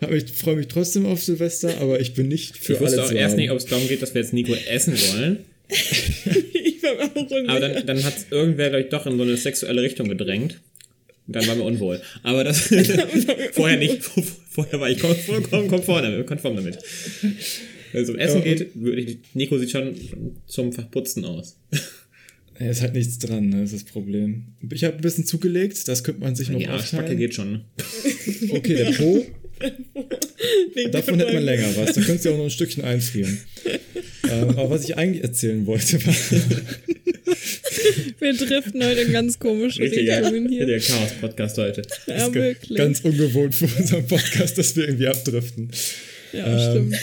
[0.00, 3.02] Aber ich freue mich trotzdem auf Silvester, aber ich bin nicht für Ich alle wusste
[3.02, 3.40] auch zu erst haben.
[3.40, 5.38] nicht, ob es darum geht, dass wir jetzt Nico essen wollen.
[5.72, 7.48] ich war auch unsicher.
[7.48, 10.60] Aber dann, dann hat irgendwer, glaube ich, doch in so eine sexuelle Richtung gedrängt.
[11.26, 12.00] Und Dann waren wir unwohl.
[12.22, 12.60] Aber das
[13.52, 14.02] vorher nicht.
[14.52, 16.26] Vorher war ich kom- vollkommen konform damit.
[16.26, 16.76] Konform damit.
[17.92, 19.94] Wenn es um Essen geht, würde ich, Nico sieht schon
[20.46, 21.56] zum Verputzen aus.
[22.60, 23.62] Ja, ist halt nichts dran, ne?
[23.62, 24.48] das ist das Problem.
[24.70, 27.18] Ich habe ein bisschen zugelegt, das könnte man sich noch Die Arschbacke aufteilen.
[27.18, 27.62] geht schon.
[28.50, 29.24] Okay, der Po,
[30.92, 31.94] davon hätte man länger was.
[31.94, 33.38] Da könntest du auch noch ein Stückchen einfrieren.
[34.30, 36.14] ähm, aber was ich eigentlich erzählen wollte, war,
[38.20, 40.66] Wir driften heute in ganz komische Richtungen hier.
[40.66, 41.82] der Chaos-Podcast heute.
[42.06, 42.78] Ja, wirklich.
[42.78, 45.70] ganz ungewohnt für unseren Podcast, dass wir irgendwie abdriften.
[46.32, 46.96] ja, Ähm, stimmt.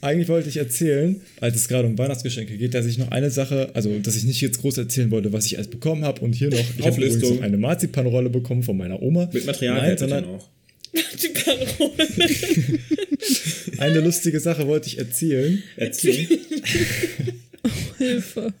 [0.00, 3.70] Eigentlich wollte ich erzählen, als es gerade um Weihnachtsgeschenke geht, dass ich noch eine Sache,
[3.74, 6.48] also dass ich nicht jetzt groß erzählen wollte, was ich alles bekommen habe und hier
[6.50, 9.30] noch, ich habe übrigens noch eine Marzipanrolle bekommen von meiner Oma.
[9.32, 10.48] Mit Material Nein, sondern auch.
[10.94, 12.08] Die Parole.
[13.78, 15.62] eine lustige Sache wollte ich erzählen.
[15.76, 16.26] Erzählen.
[17.98, 18.52] Hilfe.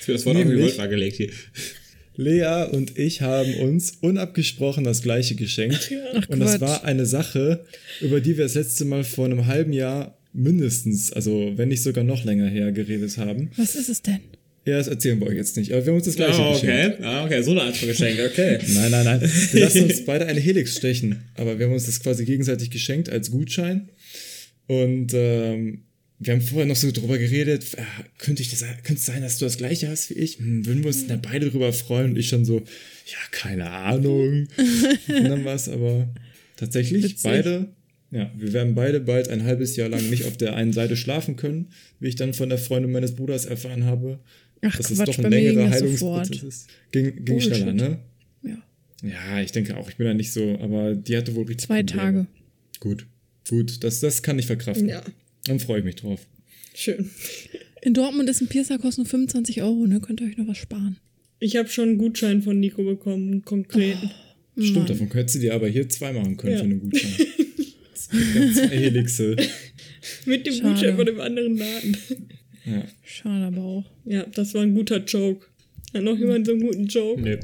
[0.00, 1.30] Für das Wort auf die Nämlich- Goldwaage gelegt hier.
[2.16, 5.92] Lea und ich haben uns unabgesprochen das gleiche geschenkt.
[6.14, 6.60] Ach, und das Quatsch.
[6.60, 7.64] war eine Sache,
[8.00, 12.02] über die wir das letzte Mal vor einem halben Jahr mindestens, also wenn nicht sogar
[12.02, 13.50] noch länger her, geredet haben.
[13.56, 14.20] Was ist es denn?
[14.68, 16.94] Ja, das erzählen wir euch jetzt nicht, aber wir haben uns das gleiche Ah, geschenkt.
[16.98, 17.04] okay.
[17.04, 18.58] Ah, okay, so eine Art von Geschenk, okay.
[18.74, 19.30] Nein, nein, nein.
[19.52, 21.22] Wir lassen uns beide eine Helix stechen.
[21.36, 23.88] Aber wir haben uns das quasi gegenseitig geschenkt als Gutschein.
[24.66, 25.84] Und ähm,
[26.18, 27.82] wir haben vorher noch so drüber geredet, äh,
[28.18, 30.38] könnte, ich das, könnte es sein, dass du das gleiche hast wie ich?
[30.38, 32.10] Hm, würden wir uns da beide drüber freuen?
[32.10, 34.48] Und ich schon so, ja, keine Ahnung.
[35.08, 36.08] Und dann war es aber
[36.56, 37.22] tatsächlich Witzig.
[37.22, 37.68] beide.
[38.10, 41.36] Ja, wir werden beide bald ein halbes Jahr lang nicht auf der einen Seite schlafen
[41.36, 41.68] können,
[42.00, 44.18] wie ich dann von der Freundin meines Bruders erfahren habe.
[44.62, 46.68] Ach dass es Quatsch, doch ein bei mir ging längerer das Heilungsprozess ist.
[46.92, 47.56] Ging, ging Bullshit.
[47.56, 47.98] schneller, ne?
[48.42, 48.62] Ja.
[49.02, 49.88] Ja, ich denke auch.
[49.88, 52.02] Ich bin da nicht so, aber die hatte wohl richtig Zwei Probleme.
[52.02, 52.26] Tage.
[52.80, 53.06] Gut,
[53.48, 53.84] gut.
[53.84, 54.88] Das, das kann ich verkraften.
[54.88, 55.02] Ja,
[55.44, 56.26] Dann freue ich mich drauf.
[56.74, 57.10] schön.
[57.82, 60.00] In Dortmund ist ein Piercer kostet nur 25 Euro, ne?
[60.00, 60.96] Könnt ihr euch noch was sparen.
[61.38, 64.10] Ich habe schon einen Gutschein von Nico bekommen, einen konkreten.
[64.58, 66.58] Stimmt, davon hättest du dir aber hier zwei machen können Ja.
[66.58, 67.12] für einen Gutschein.
[67.94, 69.36] zwei Helixe.
[70.26, 70.68] Mit dem Schade.
[70.74, 71.96] Gutschein von dem anderen Laden.
[72.70, 72.84] Ja.
[73.04, 73.84] Schade aber auch.
[74.04, 75.46] Ja, das war ein guter Joke.
[75.94, 77.20] Hat noch jemand so einen guten Joke?
[77.20, 77.38] Nö.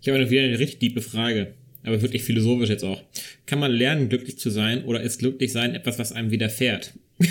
[0.00, 1.54] Ich habe wieder eine richtig tiefe Frage.
[1.82, 3.02] Aber wirklich philosophisch jetzt auch.
[3.46, 6.94] Kann man lernen, glücklich zu sein oder ist glücklich sein etwas, was einem widerfährt?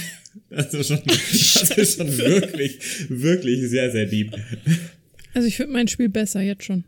[0.52, 2.78] Das ist schon, das ist schon wirklich,
[3.10, 4.32] wirklich sehr, sehr deep.
[5.34, 6.84] Also ich finde mein Spiel besser, jetzt schon.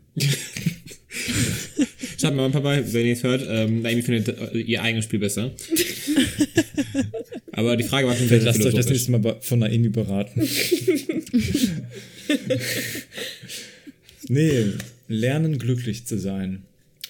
[2.20, 5.50] Schaut mal, Papa, wenn ihr es hört, ähm, Naomi findet ihr eigenes Spiel besser.
[7.66, 10.42] Aber die Frage war schon sehr, Vielleicht lasst euch das nächste Mal von Naomi beraten.
[14.28, 14.66] Nee,
[15.08, 16.62] lernen glücklich zu sein.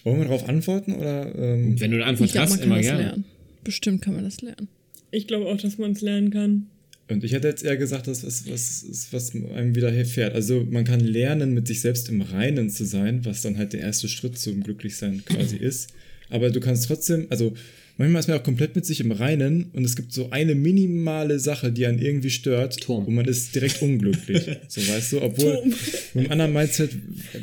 [0.05, 1.33] Wollen wir darauf antworten oder?
[1.37, 3.03] Ähm, Wenn du eine Ich Antwort glaube, man hast, kann immer das gerne.
[3.03, 3.25] lernen.
[3.65, 4.69] Bestimmt kann man das lernen.
[5.11, 6.67] Ich glaube auch, dass man es lernen kann.
[7.09, 10.35] und ich hätte jetzt eher gesagt, dass was, was, was einem widerfährt.
[10.35, 13.81] Also man kann lernen, mit sich selbst im Reinen zu sein, was dann halt der
[13.81, 15.91] erste Schritt zum Glücklichsein quasi ist.
[16.31, 17.53] Aber du kannst trotzdem, also
[17.99, 21.39] manchmal ist man auch komplett mit sich im Reinen und es gibt so eine minimale
[21.39, 23.05] Sache, die einen irgendwie stört Turm.
[23.07, 24.45] und man ist direkt unglücklich.
[24.69, 25.69] so weißt du, obwohl Turm.
[26.15, 26.91] mit einem anderen Mindset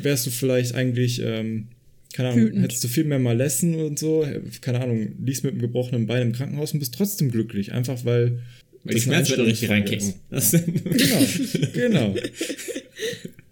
[0.02, 1.68] wärst du vielleicht eigentlich, ähm,
[2.12, 2.62] keine Ahnung, Wütend.
[2.64, 4.26] hättest du viel mehr Malessen und so,
[4.60, 8.40] keine Ahnung, liegst mit einem gebrochenen Bein im Krankenhaus und bist trotzdem glücklich, einfach weil
[8.82, 10.14] Weil die Schmerzmittel richtig reinkicken.
[10.30, 10.52] ist.
[10.84, 11.24] Genau,
[11.72, 12.14] genau.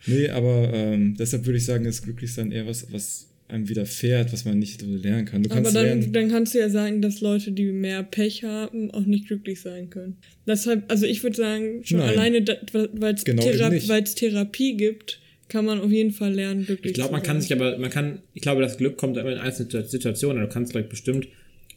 [0.06, 4.44] Nee, aber ähm, deshalb würde ich sagen, ist Glücklichsein eher was, was einem widerfährt, was
[4.44, 5.42] man nicht so lernen kann.
[5.42, 6.12] Du Aber kannst dann, lernen.
[6.12, 9.88] dann kannst du ja sagen, dass Leute, die mehr Pech haben, auch nicht glücklich sein
[9.90, 10.18] können.
[10.46, 12.10] Deshalb, also ich würde sagen, schon Nein.
[12.10, 13.70] alleine, weil es Genau Thera.
[14.02, 17.26] Therapie gibt, kann man auf jeden Fall lernen, glücklich Ich glaube, zu man sein.
[17.26, 20.42] kann sich aber, man kann, ich glaube, das Glück kommt immer in einzelnen Situationen.
[20.42, 21.26] Du kannst vielleicht bestimmt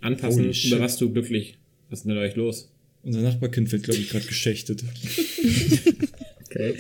[0.02, 0.72] anpassen, Holy shit.
[0.74, 1.58] über was du glücklich.
[1.90, 2.70] Was ist denn mit euch los?
[3.04, 4.84] Unser Nachbarkind wird, glaube ich, gerade geschächtet.
[6.52, 6.76] Okay.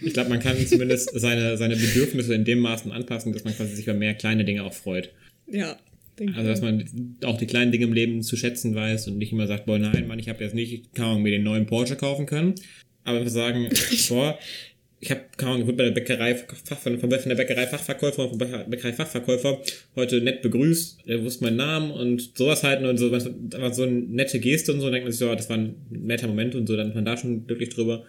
[0.00, 3.74] Ich glaube, man kann zumindest seine, seine Bedürfnisse in dem Maßen anpassen, dass man quasi
[3.74, 5.10] sich über mehr kleine Dinge auch freut.
[5.46, 5.76] Ja,
[6.18, 9.32] denke Also, dass man auch die kleinen Dinge im Leben zu schätzen weiß und nicht
[9.32, 11.96] immer sagt, boah, nein, Mann, ich habe jetzt nicht, keine Ahnung, mir den neuen Porsche
[11.96, 12.54] kaufen können.
[13.02, 13.68] Aber wir sagen,
[14.08, 14.38] boah,
[15.00, 18.92] ich habe, Ahnung, ich wurde bei der Bäckerei, von, von der Bäckerei Fachverkäufer, vom Bäckerei
[18.94, 19.60] Fachverkäufer
[19.96, 23.92] heute nett begrüßt, er wusste meinen Namen und sowas halt und so, einfach so eine
[23.92, 26.76] nette Geste und so, denkt man sich so, das war ein netter Moment und so,
[26.76, 28.04] dann ist man da schon glücklich drüber.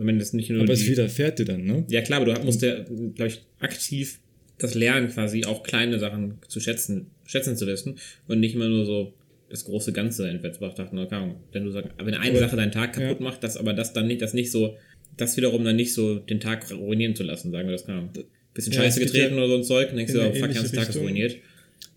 [0.00, 1.84] Wenn das nicht nur Aber die, es widerfährt dir dann, ne?
[1.90, 4.20] ja klar, aber du musst ja, glaube ich, aktiv
[4.58, 7.96] das Lernen quasi auch kleine Sachen zu schätzen, schätzen zu wissen
[8.28, 9.12] und nicht immer nur so
[9.50, 11.36] das große Ganze entweder zu keine Ahnung.
[11.52, 13.24] Wenn du sagst, wenn eine Aber- Sache deinen Tag kaputt ja.
[13.24, 14.76] macht, das aber das dann nicht, das nicht so,
[15.16, 18.10] das wiederum dann nicht so den Tag ruinieren zu lassen, sagen wir das, keine Ahnung.
[18.54, 20.52] Bisschen Ja, Scheiße getreten ja oder so ein Zeug, und denkst in du, oh, fuck,
[20.54, 21.36] ganzen Tag ruiniert.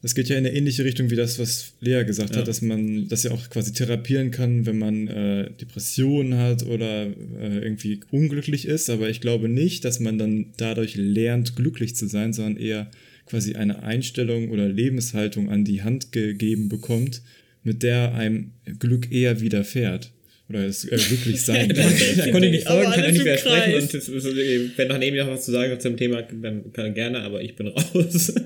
[0.04, 2.38] Das geht ja in eine ähnliche Richtung wie das, was Lea gesagt Ja.
[2.42, 7.06] hat, dass man das ja auch quasi therapieren kann, wenn man äh, Depressionen hat oder
[7.06, 8.90] äh, irgendwie unglücklich ist.
[8.90, 12.90] Aber ich glaube nicht, dass man dann dadurch lernt, glücklich zu sein, sondern eher
[13.28, 17.22] quasi eine Einstellung oder Lebenshaltung an die Hand gegeben bekommt,
[17.64, 20.12] mit der einem Glück eher widerfährt.
[20.50, 21.94] Oder es äh, glücklich sein kann.
[22.18, 23.84] Da konnte ich nicht folgen, kann ich nicht im widersprechen Kreis.
[23.84, 26.74] und es ist- wenn noch neben mir noch was zu sagen hat zum Thema, dann
[26.74, 28.34] kann gerne, aber ich bin raus.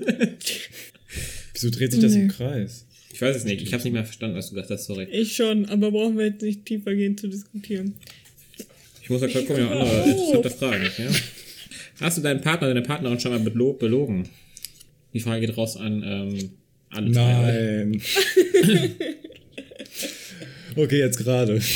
[1.56, 2.32] Wieso dreht sich das im Nee.
[2.32, 2.84] Kreis?
[3.12, 5.04] Ich weiß es nicht, ich habe es nicht mehr verstanden, was du gesagt hast, sorry.
[5.10, 7.94] Ich schon, aber brauchen wir jetzt nicht tiefer gehen zu diskutieren.
[9.02, 10.84] Ich muss ja kurz gucken, ja, andere interessante Fragen.
[10.98, 11.08] Ja?
[12.00, 14.28] Hast du deinen Partner, deine Partnerin schon mal belo belogen?
[15.14, 16.50] Die Frage geht raus an ähm,
[16.90, 17.10] alle.
[17.10, 17.96] Nein.
[20.76, 21.60] okay, jetzt gerade.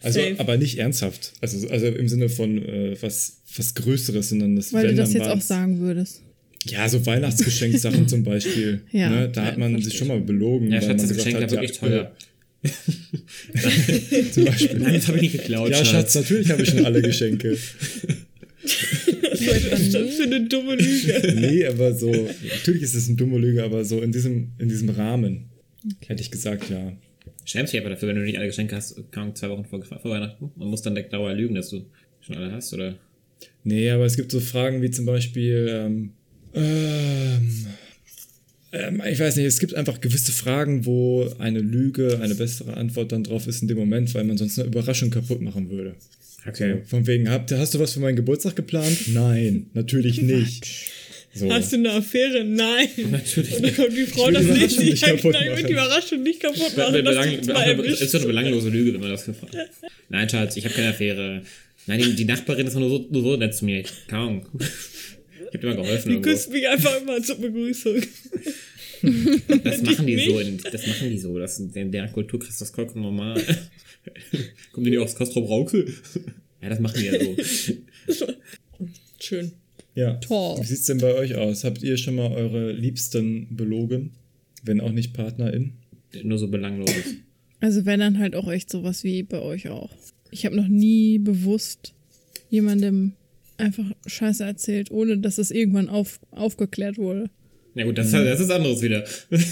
[0.00, 0.36] Also, Safe.
[0.38, 1.32] aber nicht ernsthaft.
[1.40, 5.26] Also, also im Sinne von äh, was, was Größeres, sondern das Weil du das jetzt
[5.26, 6.22] auch sagen würdest.
[6.66, 8.82] Ja, so Weihnachtsgeschenksachen zum Beispiel.
[8.90, 9.28] Ja, ne?
[9.28, 10.68] Da ja, hat man verstehe sich schon mal belogen.
[10.68, 12.12] Ja, weil Schatz, man das Geschenk hat, war wirklich ja, teuer.
[14.32, 14.78] Zum Beispiel.
[14.80, 15.70] Nein, das habe ich nicht geklaut.
[15.70, 17.56] Ja, Schatz, natürlich habe ich schon alle Geschenke.
[18.62, 21.34] Was ist das für eine dumme Lüge?
[21.36, 24.90] Nee, aber so, natürlich ist es eine dumme Lüge, aber so in diesem, in diesem
[24.90, 25.44] Rahmen
[26.06, 26.92] hätte ich gesagt, ja.
[27.44, 30.10] Schämst dich aber dafür, wenn du nicht alle Geschenke hast, Ahnung, zwei Wochen vor, vor
[30.10, 30.50] Weihnachten.
[30.56, 31.86] Man muss dann direkt dauer lügen, dass du
[32.20, 32.98] schon alle hast, oder?
[33.64, 36.10] Nee, aber es gibt so Fragen wie zum Beispiel, ähm,
[36.58, 37.66] ähm,
[38.72, 43.12] ähm, ich weiß nicht, es gibt einfach gewisse Fragen, wo eine Lüge eine bessere Antwort
[43.12, 45.94] dann drauf ist in dem Moment, weil man sonst eine Überraschung kaputt machen würde.
[46.46, 46.82] Okay.
[46.84, 49.08] Von wegen, habt, hast du was für meinen Geburtstag geplant?
[49.08, 50.66] Nein, natürlich nicht.
[51.34, 51.50] So.
[51.52, 52.42] Hast du eine Affäre?
[52.44, 52.88] Nein.
[53.10, 55.10] Natürlich Und dann kommt die Frau das Überraschung nicht Jahr.
[55.16, 55.66] kaputt Nein, ich will machen.
[55.66, 56.92] die Überraschung nicht kaputt machen.
[56.92, 59.56] be belang, be ist doch eine belanglose Lüge, wenn man das gefragt
[60.08, 61.42] Nein, Schatz, ich habe keine Affäre.
[61.86, 63.84] Nein, die, die Nachbarin ist nur so, nur so nett zu mir.
[64.08, 64.46] Keine Ahnung.
[65.50, 66.12] Ich habe dir mal geholfen.
[66.12, 67.96] Die küsst mich einfach immer zur Begrüßung.
[69.00, 70.28] Das machen die nicht.
[70.28, 70.40] so.
[70.40, 71.38] In, das machen die so.
[71.38, 73.40] Das, in deren Kultur kriegst du das vollkommen normal.
[74.72, 75.94] Kommt die nicht aus Castro Brauxel?
[76.60, 78.26] Ja, das machen die ja so.
[79.20, 79.52] Schön.
[79.94, 80.14] Ja.
[80.14, 80.60] Toll.
[80.60, 81.62] Wie sieht's denn bei euch aus?
[81.62, 84.14] Habt ihr schon mal eure Liebsten belogen?
[84.64, 85.74] Wenn auch nicht PartnerIn?
[86.24, 87.14] Nur so belangloses.
[87.60, 89.90] Also wenn dann halt auch echt sowas wie bei euch auch.
[90.30, 91.94] Ich habe noch nie bewusst
[92.50, 93.12] jemandem
[93.58, 97.30] einfach Scheiße erzählt, ohne dass es irgendwann auf, aufgeklärt wurde.
[97.74, 99.04] Na gut, das, das ist anderes wieder.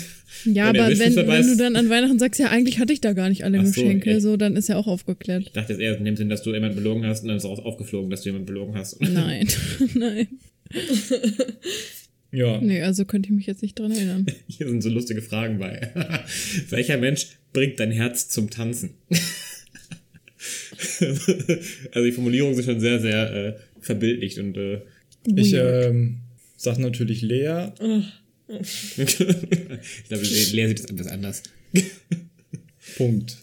[0.45, 3.13] Ja, Wenn aber wenn, wenn du dann an Weihnachten sagst, ja, eigentlich hatte ich da
[3.15, 4.23] gar nicht alle Ach so, Geschenke, echt?
[4.23, 5.45] so, dann ist ja auch aufgeklärt.
[5.47, 7.45] Ich dachte jetzt eher in dem Sinn, dass du jemanden belogen hast und dann ist
[7.45, 9.01] auch aufgeflogen, dass du jemanden belogen hast.
[9.09, 9.49] Nein,
[9.95, 10.29] nein.
[12.33, 12.61] Ja.
[12.61, 14.27] Nee, also könnte ich mich jetzt nicht dran erinnern.
[14.47, 15.91] Hier sind so lustige Fragen bei.
[16.69, 18.91] Welcher Mensch bringt dein Herz zum Tanzen?
[21.01, 23.55] also die Formulierungen sind schon sehr, sehr äh,
[23.87, 24.83] verbildlicht und äh,
[25.35, 26.19] Ich ähm,
[26.57, 27.69] sag natürlich Lea.
[28.49, 29.17] ich
[30.09, 30.23] glaube,
[30.53, 31.43] Lea sieht das etwas anders.
[32.97, 33.37] Punkt.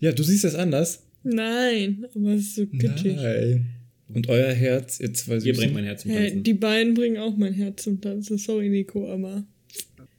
[0.00, 1.02] ja, du siehst das anders.
[1.22, 3.16] Nein, aber es ist so kitschig.
[3.16, 3.66] Nein.
[4.08, 5.56] Und euer Herz, ihr zwei Ihr Süßen.
[5.56, 6.44] bringt mein Herz zum Hey, Tanzen.
[6.44, 8.38] die beiden bringen auch mein Herz zum Tanzen.
[8.38, 9.44] Sorry, Nico, aber.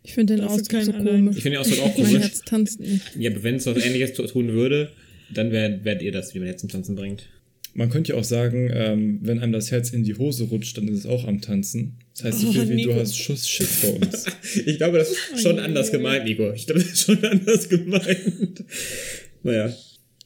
[0.03, 1.05] Ich finde den Das ist Ausdruck kein so Allein.
[1.26, 1.38] komisch.
[1.38, 2.22] Ich finde den Ausdruck auch Mein komisch.
[2.22, 3.01] Herz tanzt nicht.
[3.18, 4.91] Ja, aber wenn es was ähnliches tu- tun würde,
[5.34, 7.24] dann werdet ihr das, wie mein Herz zum Tanzen bringt.
[7.78, 10.88] Man könnte ja auch sagen, ähm, wenn einem das Herz in die Hose rutscht, dann
[10.88, 11.99] ist es auch am Tanzen.
[12.15, 12.91] Das heißt, so Oh, viel wie Nico.
[12.93, 14.25] du hast Schuss Schiss vor uns.
[14.65, 16.51] Ich glaube, das ist schon anders gemeint, Nico.
[16.53, 18.63] Ich glaube, das ist schon anders gemeint.
[19.43, 19.71] Naja.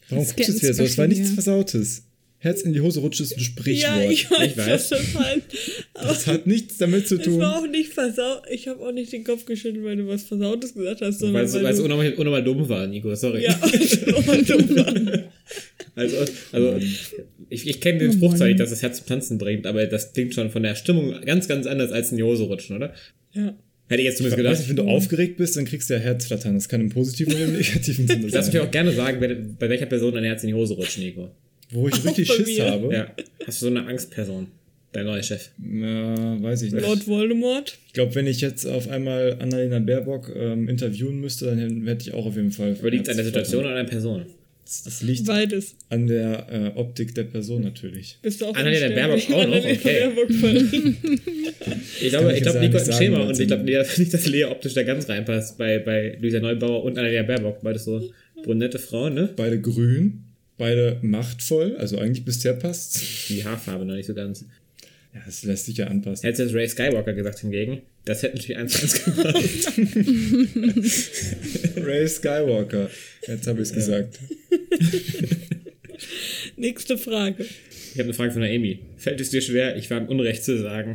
[0.10, 0.84] Warum guckst du jetzt wieder so?
[0.84, 1.34] Es war nichts here.
[1.36, 2.04] Versautes.
[2.38, 4.04] Herz in die Hose rutscht ist ein Sprichwort.
[4.04, 4.90] Ja, ich weiß, Ich weiß.
[4.90, 5.42] das heißt.
[5.94, 7.38] Aber das hat nichts damit zu es tun.
[7.40, 8.42] war auch nicht versaut.
[8.50, 11.46] Ich habe auch nicht den Kopf geschüttelt, weil du was Versautes gesagt hast, sondern Weil
[11.46, 13.44] es, weil weil es du, unnormal, unnormal dumm war, Nico, sorry.
[13.44, 15.24] Ja, und dumm war.
[15.96, 16.18] Also,
[16.52, 16.80] also
[17.52, 20.14] ich, ich kenne den Spruch zwar nicht, dass das Herz zum Tanzen bringt, aber das
[20.14, 22.94] klingt schon von der Stimmung ganz, ganz anders als in die Hose rutschen, oder?
[23.34, 23.56] Ja.
[23.90, 24.60] Hätte ich jetzt Ich zumindest weiß gedacht.
[24.60, 26.54] nicht, wenn du aufgeregt bist, dann kriegst du ja Herzflattern.
[26.54, 28.62] Das kann im positiven oder im negativen Sinne Lass mich sein.
[28.68, 29.20] auch gerne sagen,
[29.60, 31.30] bei welcher Person dein Herz in die Hose rutscht, Nico.
[31.72, 32.72] Wo ich richtig Schiss mir.
[32.72, 32.94] habe.
[32.94, 33.12] Ja.
[33.46, 34.48] Hast du so eine Angstperson?
[34.94, 35.50] Dein neuer Chef.
[35.62, 36.82] Ja, weiß ich nicht.
[36.86, 37.78] Lord Voldemort.
[37.88, 42.14] Ich glaube, wenn ich jetzt auf einmal Annalena Baerbock ähm, interviewen müsste, dann hätte ich
[42.14, 42.76] auch auf jeden Fall.
[42.80, 43.26] Aber liegt es an der.
[43.26, 44.26] Situation oder an der Person?
[44.72, 45.76] Das, das liegt Beides.
[45.90, 48.20] an der äh, Optik der Person natürlich.
[48.22, 49.28] Bist du auch Annalena unsterblich?
[49.28, 49.72] Baerbock auch noch?
[49.72, 51.20] Okay.
[52.02, 54.46] Ich glaube, ich glaube, Nico nicht hat ein Schema und ich glaube nicht, dass Lea
[54.46, 57.62] optisch da ganz reinpasst bei, bei Luisa Neubauer und Annalena Baerbock.
[57.62, 58.12] Beides so
[58.44, 59.30] brunette Frauen, ne?
[59.36, 60.24] Beide grün,
[60.58, 63.30] beide machtvoll, also eigentlich bisher passt.
[63.30, 64.46] Die Haarfarbe noch nicht so ganz.
[65.14, 66.26] Ja, das lässt sich ja anpassen.
[66.26, 69.72] Hätte jetzt Ray Skywalker gesagt hingegen, das hätte natürlich eins zu eins gepasst.
[71.78, 72.90] Ray Skywalker.
[73.28, 74.20] Jetzt habe ich es gesagt.
[76.56, 77.44] Nächste Frage.
[77.44, 78.80] Ich habe eine Frage von Naomi.
[78.98, 80.94] Fällt es dir schwer, ich war im Unrecht zu sagen?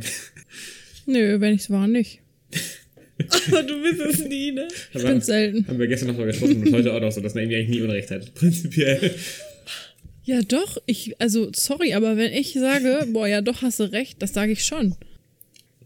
[1.05, 2.21] Nö, wenn ich's war, nicht.
[3.47, 4.67] Aber du bist es nie, ne?
[4.93, 5.67] Ich bin's selten.
[5.67, 7.81] Haben wir gestern noch mal gesprochen und heute auch noch so, dass Naomi eigentlich nie
[7.81, 8.33] Unrecht hat.
[8.33, 9.11] Prinzipiell.
[10.27, 10.77] Ja, doch.
[10.85, 14.51] Ich, also, sorry, aber wenn ich sage, boah, ja, doch, hast du recht, das sage
[14.51, 14.95] ich schon.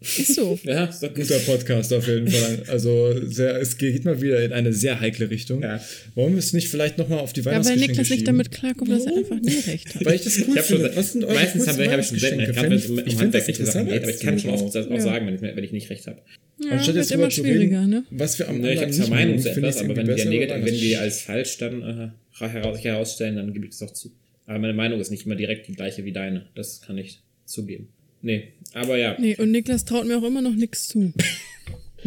[0.02, 0.58] Ist so.
[0.64, 1.28] Ja, ist doch gut.
[1.28, 2.64] Guter Podcast auf jeden Fall.
[2.70, 5.62] Also sehr, es geht mal wieder in eine sehr heikle Richtung.
[5.62, 5.80] Ja.
[6.16, 8.90] Wollen wir es nicht vielleicht nochmal auf die Ja, weil Weihnachtsgeschenke Niklas nicht damit klarkommt,
[8.90, 10.04] dass er einfach nie recht hat.
[10.04, 10.96] Weil ich das cool Ich hab schon, finde.
[10.96, 12.54] Was sind eure meistens habe hab ich schon selten recht, Weihnachtsgeschenke?
[12.54, 15.00] gerade wenn es um, handwerkliche Sachen geht, aber ich kann schon auch, auch Ja.
[15.00, 16.18] sagen, wenn ich, wenn ich nicht recht habe.
[16.64, 18.04] Ja, Anstatt wird jetzt immer schwieriger, reden, ne?
[18.10, 20.08] was wir am Ne, ich habe zwar nicht Meinung zu finde etwas, es aber wenn
[20.08, 21.00] besser negativ, wenn anders?
[21.00, 24.12] als falsch dann äh, herausstellen, dann gebe ich das auch zu.
[24.52, 26.48] Aber meine Meinung ist nicht immer direkt die gleiche wie deine.
[26.56, 27.88] Das kann ich zugeben.
[28.22, 29.16] Nee, aber ja.
[29.18, 31.14] Nee, und Niklas traut mir auch immer noch nichts zu.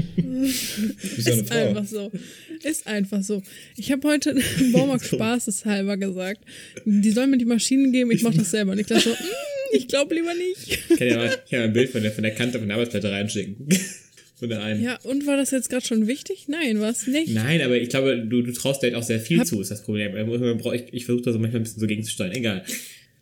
[1.17, 2.11] Ist einfach so.
[2.63, 3.43] Ist einfach so.
[3.77, 6.45] Ich habe heute im Baumarkt spaßeshalber gesagt,
[6.85, 8.73] die sollen mir die Maschinen geben, ich mache das selber.
[8.73, 9.15] Und Niklas so, "Mm,
[9.73, 10.81] ich glaube lieber nicht.
[10.91, 12.69] Ich kann ja mal, ich kann mal ein Bild von der, von der Kante von
[12.69, 13.69] der Arbeitsplatte reinschicken.
[14.45, 14.83] Von der einen.
[14.83, 16.45] Ja, und war das jetzt gerade schon wichtig?
[16.49, 17.33] Nein, war es nicht.
[17.33, 19.71] Nein, aber ich glaube, du, du traust dir halt auch sehr viel Hab- zu, ist
[19.71, 20.15] das Problem.
[20.17, 22.33] Ich, ich versuche da so manchmal ein bisschen so gegenzusteuern.
[22.33, 22.65] Egal.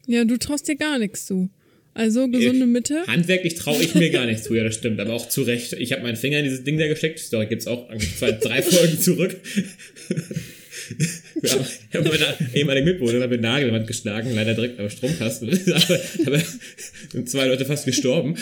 [0.06, 1.50] Ja, du traust dir gar nichts zu.
[1.94, 3.06] Also gesunde Mitte.
[3.06, 5.74] Handwerklich traue ich mir gar nicht zu, ja, das stimmt, aber auch zu Recht.
[5.74, 7.18] Ich habe meinen Finger in dieses Ding da gesteckt.
[7.18, 9.36] Story gibt's auch zwei, drei Folgen zurück.
[11.42, 15.50] Ich habe meine ehemalige Mitbewohnerin mit Nagelwand geschlagen, leider direkt am Stromkasten.
[15.72, 16.42] aber, aber
[17.10, 18.36] sind zwei Leute fast gestorben.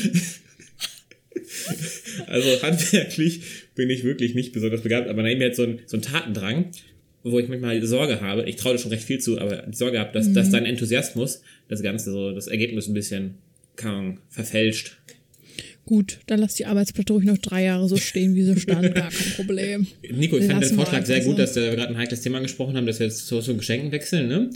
[2.26, 3.42] Also handwerklich
[3.74, 6.70] bin ich wirklich nicht besonders begabt, aber Naomi hat so einen, so einen Tatendrang,
[7.22, 8.48] wo ich manchmal Sorge habe.
[8.48, 11.42] Ich traue dir schon recht viel zu, aber die Sorge habe, dass, dass dein Enthusiasmus
[11.68, 13.34] das Ganze so, das Ergebnis ein bisschen
[13.84, 14.98] Ahnung, verfälscht.
[15.86, 18.94] Gut, dann lass die Arbeitsplatte ruhig noch drei Jahre so stehen, wie sie stand.
[18.94, 19.86] Gar kein Problem.
[20.08, 21.42] Nico, ich fand den Vorschlag sehr gut, so.
[21.42, 24.28] dass wir gerade ein heikles Thema angesprochen haben, dass wir jetzt zu, zu Geschenken wechseln,
[24.28, 24.50] ne?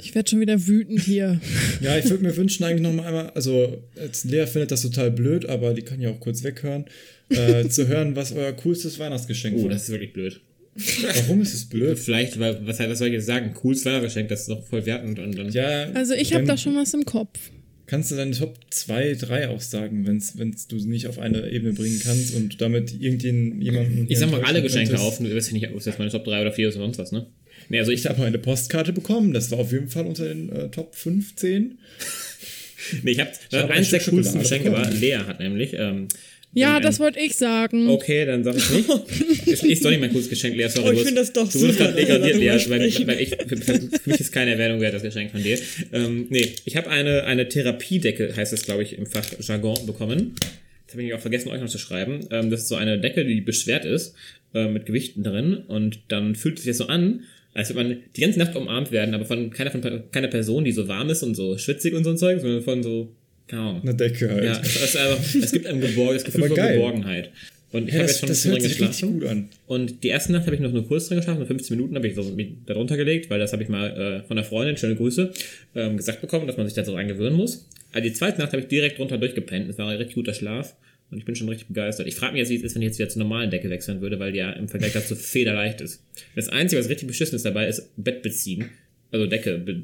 [0.00, 1.40] Ich werde schon wieder wütend hier.
[1.80, 5.10] Ja, ich würde mir wünschen eigentlich noch mal einmal, also jetzt Lea findet das total
[5.12, 6.86] blöd, aber die kann ja auch kurz weghören,
[7.28, 9.70] äh, zu hören, was euer coolstes Weihnachtsgeschenk Oh, war.
[9.70, 10.40] das ist wirklich blöd.
[10.74, 11.98] Warum ist es blöd?
[12.04, 13.52] Vielleicht, weil, was, was soll ich jetzt sagen?
[13.54, 15.50] Cooles Weihnachtsgeschenk, das ist doch voll wertend und dann.
[15.50, 17.38] Ja, Also ich habe da schon was im Kopf.
[17.86, 20.22] Kannst du deine Top 2, 3 auch sagen, wenn
[20.68, 24.06] du nicht auf eine Ebene bringen kannst und damit irgendjemanden.
[24.10, 25.08] Ich sag mal alle Geschenke könntest?
[25.08, 26.98] auf, du weißt ja nicht, ob es jetzt meine Top 3 oder 4 oder sonst
[26.98, 27.26] was, ne?
[27.68, 30.68] Nee, also ich habe eine Postkarte bekommen, das war auf jeden Fall unter den äh,
[30.70, 31.78] Top 15.
[33.02, 34.88] Nee, ich hab, habe eins ein der coolsten Geschenke war.
[34.88, 35.74] Lea hat nämlich.
[35.74, 36.06] Ähm,
[36.54, 37.88] Ja, das wollte ich sagen.
[37.88, 38.88] Okay, dann sag ich nicht.
[39.64, 40.88] ich, soll nicht mein cooles Geschenk, Lea, sorry.
[40.88, 43.30] Oh, ich du find wurdest- das doch Du wurdest gerade degradiert, Lea, weil, weil ich,
[43.30, 45.58] für, für mich ist keine Erwähnung wert, das Geschenk von dir.
[45.92, 50.36] Ähm, nee, ich habe eine, eine Therapiedecke, heißt es, glaube ich, im Fach Jargon bekommen.
[50.86, 52.28] Das habe ich auch vergessen, euch noch zu schreiben.
[52.30, 54.14] Ähm, das ist so eine Decke, die beschwert ist,
[54.54, 55.64] äh, mit Gewichten drin.
[55.66, 57.24] Und dann fühlt sich das so an,
[57.54, 59.80] Als würde man die ganze Nacht umarmt werden, aber von keiner, von
[60.12, 62.82] keiner Person, die so warm ist und so schwitzig und so ein Zeug, sondern von
[62.82, 63.12] so,
[63.46, 63.82] keine Ahnung.
[63.82, 64.44] Eine Decke halt.
[64.44, 66.56] Ja, es, ist einfach, es gibt ein Geborg, das Gefühl von.
[66.56, 67.30] Geborgenheit.
[67.70, 69.20] Und ich Ja, habe das, jetzt schon das drin geschlafen.
[69.20, 69.48] gut an.
[69.66, 72.06] Und die erste Nacht habe ich noch nur kurz drin geschlafen, nur 15 Minuten habe
[72.08, 74.76] ich so mich da drunter gelegt, weil das habe ich mal äh, von einer Freundin,
[74.78, 75.32] schöne Grüße,
[75.74, 77.66] ähm, gesagt bekommen, dass man sich da so rein gewöhnen muss.
[77.92, 79.68] Aber die zweite Nacht habe ich direkt drunter durchgepennt.
[79.68, 80.76] Es war ein richtig guter Schlaf
[81.10, 82.06] und ich bin schon richtig begeistert.
[82.06, 84.00] Ich frage mich jetzt, wie es ist, wenn ich jetzt wieder zur normalen Decke wechseln
[84.00, 86.02] würde, weil die ja im Vergleich dazu federleicht ist.
[86.36, 88.66] Das Einzige, was richtig beschissen ist dabei, ist Bett beziehen.
[89.10, 89.82] Also Decke, be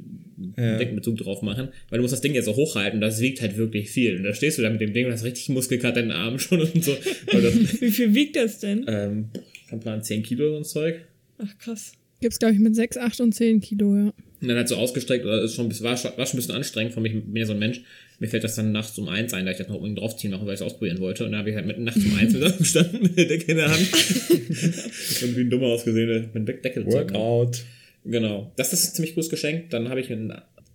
[0.59, 0.77] Ja.
[0.77, 3.89] Deckenbezug drauf machen, weil du musst das Ding ja so hochhalten, das wiegt halt wirklich
[3.91, 4.17] viel.
[4.19, 6.39] Und da stehst du da mit dem Ding und hast richtig Muskelkater in den Armen
[6.39, 6.95] schon und so.
[7.33, 8.85] Das, Wie viel wiegt das denn?
[8.87, 9.31] ähm,
[9.69, 11.01] vom Plan 10 Kilo so ein Zeug.
[11.39, 11.93] Ach krass.
[12.21, 14.13] Gibt's, glaube ich, mit 6, 8 und 10 Kilo, ja.
[14.45, 16.41] Und dann halt so ausgestreckt, oder ist schon, ein bisschen- war, schon- war schon ein
[16.43, 17.81] bisschen anstrengend von mich, bin ja so ein Mensch.
[18.19, 20.45] Mir fällt das dann nachts um eins ein, da ich das noch unbedingt draufziehen mache,
[20.45, 21.25] weil ich es ausprobieren wollte.
[21.25, 23.53] Und dann habe ich halt mit nachts um eins mit da gestanden, mit der Decke
[23.53, 23.81] in der Hand.
[25.23, 27.63] und wie ein Dummer ausgesehen, mit dem Deckel Workout.
[28.05, 28.53] Genau.
[28.57, 29.71] Das ist ein ziemlich gutes Geschenk.
[29.71, 30.33] Dann habe ich ein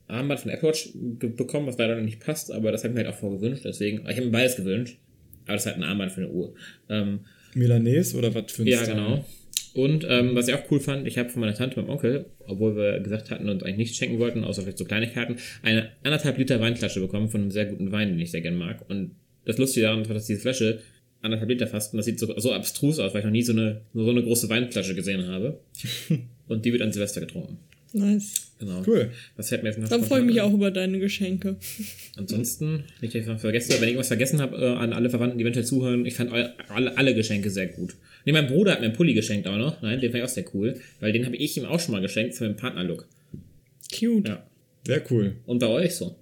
[0.08, 3.06] Armband von Apple Watch bekommen, was leider noch nicht passt, aber das habe ich mir
[3.06, 3.64] halt auch vorgewünscht.
[3.66, 4.98] Deswegen, ich habe mir beides gewünscht.
[5.46, 6.56] Aber das ist halt ein Armband für eine Uhr.
[6.90, 7.20] Ähm,
[7.54, 8.96] Milanese oder was für ein ja, Style?
[8.96, 9.26] genau.
[9.74, 12.26] Und ähm, was ich auch cool fand, ich habe von meiner Tante und meinem Onkel,
[12.48, 16.38] obwohl wir gesagt hatten und eigentlich nichts schenken wollten, außer vielleicht so Kleinigkeiten, eine anderthalb
[16.38, 18.90] Liter Weinflasche bekommen von einem sehr guten Wein, den ich sehr gerne mag.
[18.90, 19.12] Und
[19.46, 20.80] das Lustige daran war, dass diese Flasche
[21.22, 23.52] anderthalb Liter fast, und das sieht so, so abstrus aus, weil ich noch nie so
[23.52, 25.60] eine, so eine große Weinflasche gesehen habe.
[26.48, 27.58] und die wird an Silvester getrunken.
[27.92, 28.52] Nice.
[28.60, 28.84] Genau.
[28.86, 29.12] Cool.
[29.36, 30.48] Das fällt mir jetzt noch Dann freue ich mich ein.
[30.48, 31.56] auch über deine Geschenke.
[32.18, 35.38] Ansonsten, nicht, dass ich was vergesse, wenn ich irgendwas vergessen habe, äh, an alle Verwandten,
[35.38, 37.96] die eventuell zuhören, ich fand alle, alle Geschenke sehr gut.
[38.30, 39.82] Nee, mein Bruder hat mir einen Pulli geschenkt auch noch.
[39.82, 42.00] Nein, den fand ich auch sehr cool, weil den habe ich ihm auch schon mal
[42.00, 43.08] geschenkt für meinen Partnerlook.
[43.92, 44.28] Cute.
[44.28, 44.48] Ja.
[44.86, 45.38] Sehr cool.
[45.48, 46.16] Und bei euch so.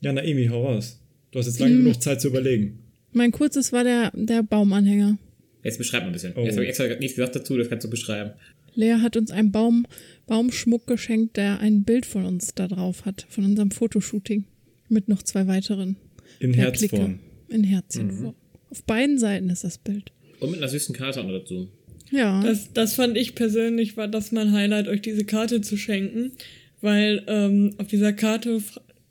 [0.00, 0.98] Ja, Naomi, hau raus.
[1.30, 2.78] Du hast jetzt lange genug Zeit zu überlegen.
[3.12, 5.18] Mein kurzes war der, der Baumanhänger.
[5.62, 6.32] Jetzt beschreib mal ein bisschen.
[6.34, 6.44] Oh.
[6.44, 8.30] Jetzt habe ich extra nichts gesagt dazu, das kannst du beschreiben.
[8.74, 9.86] Lea hat uns einen Baum,
[10.26, 14.44] Baumschmuck geschenkt, der ein Bild von uns da drauf hat, von unserem Fotoshooting.
[14.88, 15.96] Mit noch zwei weiteren.
[16.40, 17.18] In Herzform.
[17.48, 18.34] In Herzchenform.
[18.70, 20.10] Auf beiden Seiten ist das Bild.
[20.40, 21.68] Und mit einer süßen Karte auch noch dazu.
[22.10, 22.42] Ja.
[22.42, 26.32] Das, das fand ich persönlich, war das mein Highlight, euch diese Karte zu schenken,
[26.80, 28.62] weil ähm, auf dieser Karte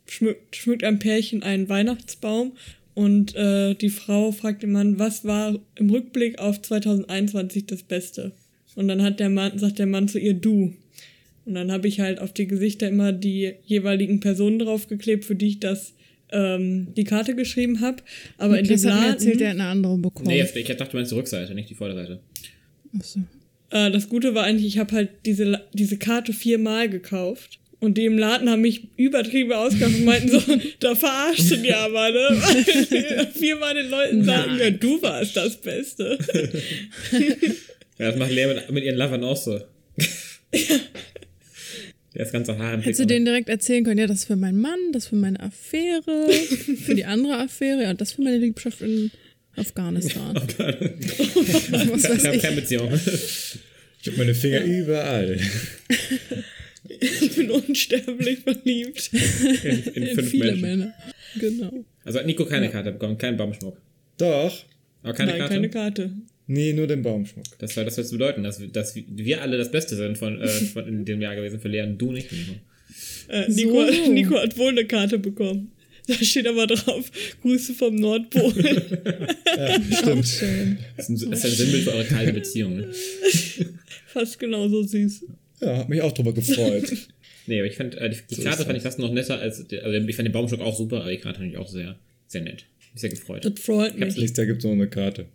[0.07, 2.53] schmückt, schmückt ein Pärchen einen Weihnachtsbaum
[2.93, 8.31] und äh, die Frau fragt den Mann, was war im Rückblick auf 2021 das Beste?
[8.75, 10.73] Und dann hat der Mann, sagt der Mann zu ihr, du.
[11.45, 15.47] Und dann habe ich halt auf die Gesichter immer die jeweiligen Personen draufgeklebt, für die
[15.47, 15.93] ich das
[16.31, 18.03] ähm, die Karte geschrieben habe.
[18.37, 20.27] Aber in dem Niklas hat mir Laden, erzählt, er hat eine andere bekommen.
[20.27, 22.19] Nee, ich dachte, du meinst die Rückseite, nicht die Vorderseite.
[22.97, 23.21] Achso.
[23.69, 27.59] Äh, das Gute war eigentlich, ich habe halt diese, diese Karte viermal gekauft.
[27.79, 30.41] Und die im Laden haben mich übertrieben ausgelacht und meinten so,
[30.79, 32.17] da verarscht du ja aber, ne?
[32.41, 36.17] Weil viermal den Leuten sagen, ja, du warst das Beste.
[37.99, 39.59] Ja, das macht Lea mit, mit ihren Lovern auch so.
[42.17, 44.35] Der ist ganz Haare im Hättest du denen direkt erzählen können, ja, das ist für
[44.35, 46.31] meinen Mann, das für meine Affäre,
[46.83, 49.11] für die andere Affäre, ja, das für meine Liebschaft in
[49.55, 50.33] Afghanistan.
[50.57, 52.41] Was Ich weiß habe ich.
[52.41, 52.91] keine Beziehung.
[52.93, 55.39] Ich habe meine Finger überall.
[56.87, 59.11] Ich bin unsterblich verliebt.
[59.63, 60.61] In, in In fünf viele Menschen.
[60.61, 60.93] Männer.
[61.39, 61.85] Genau.
[62.03, 63.77] Also hat Nico keine Karte bekommen, keinen Baumschmuck.
[64.17, 64.65] Doch.
[65.03, 65.53] Aber keine Nein, Karte.
[65.53, 66.11] keine Karte.
[66.47, 67.45] Nee, nur den Baumschmuck.
[67.59, 70.47] Das soll das jetzt bedeuten, dass, wir- dass wir alle das Beste sind von, äh,
[70.73, 72.31] von in dem Jahr gewesen für Lea und du nicht.
[72.31, 72.53] Nico.
[73.29, 74.11] Äh, Nico, So.
[74.13, 75.71] Nico hat wohl eine Karte bekommen.
[76.07, 78.53] Da steht aber drauf, Grüße vom Nordpol.
[78.53, 80.77] Auch schön.
[80.95, 82.77] Das ist ein, das ist ein Symbol für eure kalte Beziehung.
[82.77, 82.87] Ne?
[84.07, 85.25] Fast genauso süß.
[85.59, 86.91] Ja, hab mich auch drüber gefreut.
[87.47, 89.39] Nee, aber ich fand, äh, die, die So Karte ist fand ich fast noch netter
[89.39, 91.97] als, also ich fand den Baumschmuck auch super, aber die Karte fand ich auch sehr,
[92.27, 92.65] sehr nett.
[92.93, 93.43] Mich sehr gefreut.
[93.43, 94.15] Das freut mich.
[94.15, 95.25] Nächstes Jahr gibt es noch eine Karte.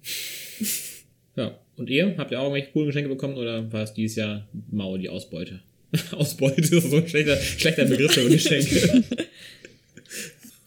[1.37, 1.59] Ja.
[1.77, 2.15] Und ihr?
[2.19, 5.61] Habt ihr auch irgendwelche coolen Geschenke bekommen oder war es dieses Jahr mau die Ausbeute?
[6.13, 9.05] Ausbeute ist so ein schlechter, schlechter Begriff für Geschenke.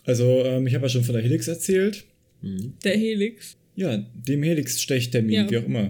[0.03, 2.03] Also, ähm, ich habe ja schon von der Helix erzählt.
[2.83, 3.57] Der Helix.
[3.75, 5.49] Ja, dem Helix-Stechtermin, Ja.
[5.49, 5.89] wie auch immer.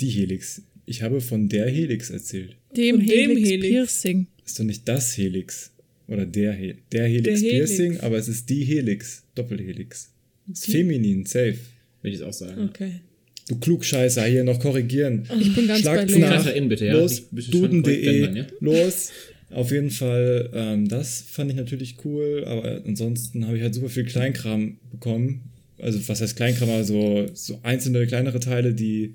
[0.00, 0.62] Die Helix.
[0.84, 2.56] Ich habe von der Helix erzählt.
[2.76, 3.66] Dem, Von dem Helix, Helix.
[3.68, 4.26] Piercing.
[4.44, 5.72] Ist doch nicht das Helix.
[6.06, 7.76] Oder der, He der Helix Der Helix.
[7.76, 9.24] Piercing, aber es ist die Helix.
[9.34, 10.12] Doppelhelix.
[10.52, 11.58] Ist feminin, safe.
[12.02, 12.68] Würde ich auch sagen.
[12.68, 13.00] Okay.
[13.48, 15.28] Du Klugscheißer, hier noch korrigieren.
[15.40, 16.46] Ich bin ganz Schlagt's bei nach.
[16.52, 16.94] In bitte, ja.
[16.94, 18.46] Los, duden.de, ja?
[18.60, 19.12] los.
[19.50, 23.88] Auf jeden Fall, ähm, das fand ich natürlich cool, aber ansonsten habe ich halt super
[23.88, 25.52] viel Kleinkram bekommen.
[25.78, 26.70] Also, was heißt Kleinkram?
[26.70, 29.14] Also, so einzelne kleinere Teile, die,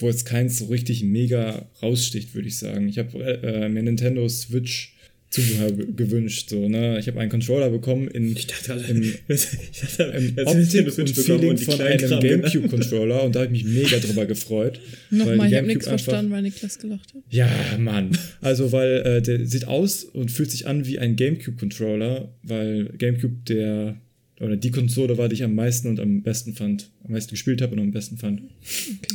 [0.00, 2.88] wo jetzt keins so richtig mega raussticht, würde ich sagen.
[2.88, 4.96] Ich habe äh, mir Nintendo Switch
[5.30, 6.50] Zubehör ge- gewünscht.
[6.50, 6.98] So, ne?
[6.98, 9.46] Ich habe einen Controller bekommen in, Ich dachte gerade, im, ich
[9.80, 12.18] dachte, im Optik und Feeling die von einem ne?
[12.20, 14.80] Gamecube-Controller und da habe ich mich mega drüber gefreut.
[15.10, 17.22] weil Nochmal, ich habe Gamecube nichts einfach- verstanden, weil Niklas gelacht hat.
[17.30, 18.10] Ja, Mann.
[18.40, 23.36] Also, weil äh, der sieht aus und fühlt sich an wie ein GameCube-Controller, weil GameCube
[23.48, 23.96] der
[24.40, 27.60] oder die Konsole war, die ich am meisten und am besten fand, am meisten gespielt
[27.60, 28.40] habe und am besten fand.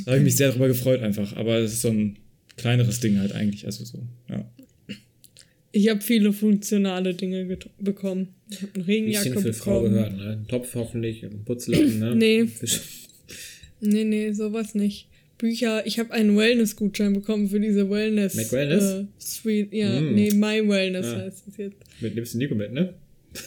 [0.05, 1.35] Da habe ich mich sehr darüber gefreut einfach.
[1.35, 2.17] Aber es ist so ein
[2.57, 3.65] kleineres Ding halt eigentlich.
[3.65, 4.47] Also so, ja.
[5.77, 8.29] Ich habe viele funktionale Dinge bekommen.
[8.49, 9.93] Ich habe eine Regenjacke Bisschen für Frau bekommen.
[9.95, 10.29] gehört, ne?
[10.41, 12.15] Ein Topf hoffentlich, ein Putzlappen, ne?
[12.15, 12.47] Nee.
[13.81, 15.07] Nee, nee, sowas nicht.
[15.37, 18.35] Bücher, ich habe einen Wellness-Gutschein bekommen für diese Wellness.
[18.35, 18.83] Mac Wellness?
[18.83, 20.15] Äh, Suite, ja, Mm.
[20.15, 21.17] nee, My Wellness Ah.
[21.25, 21.75] heißt es jetzt.
[21.99, 22.93] Mit nimmst du Nico mit, ne?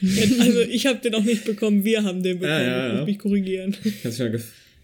[0.00, 2.56] Ja, also ich habe den auch nicht bekommen, wir haben den bekommen.
[2.58, 2.98] Ah, ja, Ich ja.
[3.00, 3.76] muss mich korrigieren.
[4.02, 4.32] Kannst du schon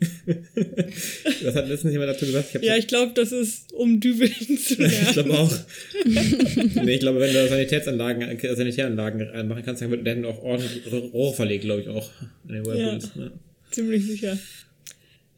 [1.43, 2.55] Das hat letztens jemand dazu gesagt.
[2.55, 4.33] Ich Ja, ich glaube, das ist, um Dübeln
[4.65, 4.95] zu lernen.
[5.07, 5.53] ich glaube auch.
[6.85, 10.43] nee, ich glaube, wenn du Sanitätsanlagen, äh, Sanitäranlagen äh, machen kannst, dann wird dann auch
[10.43, 12.09] ordentlich Rohr verlegt, glaube ich auch.
[12.49, 13.33] An den Whirlpools, ne?
[13.71, 14.39] Ziemlich sicher.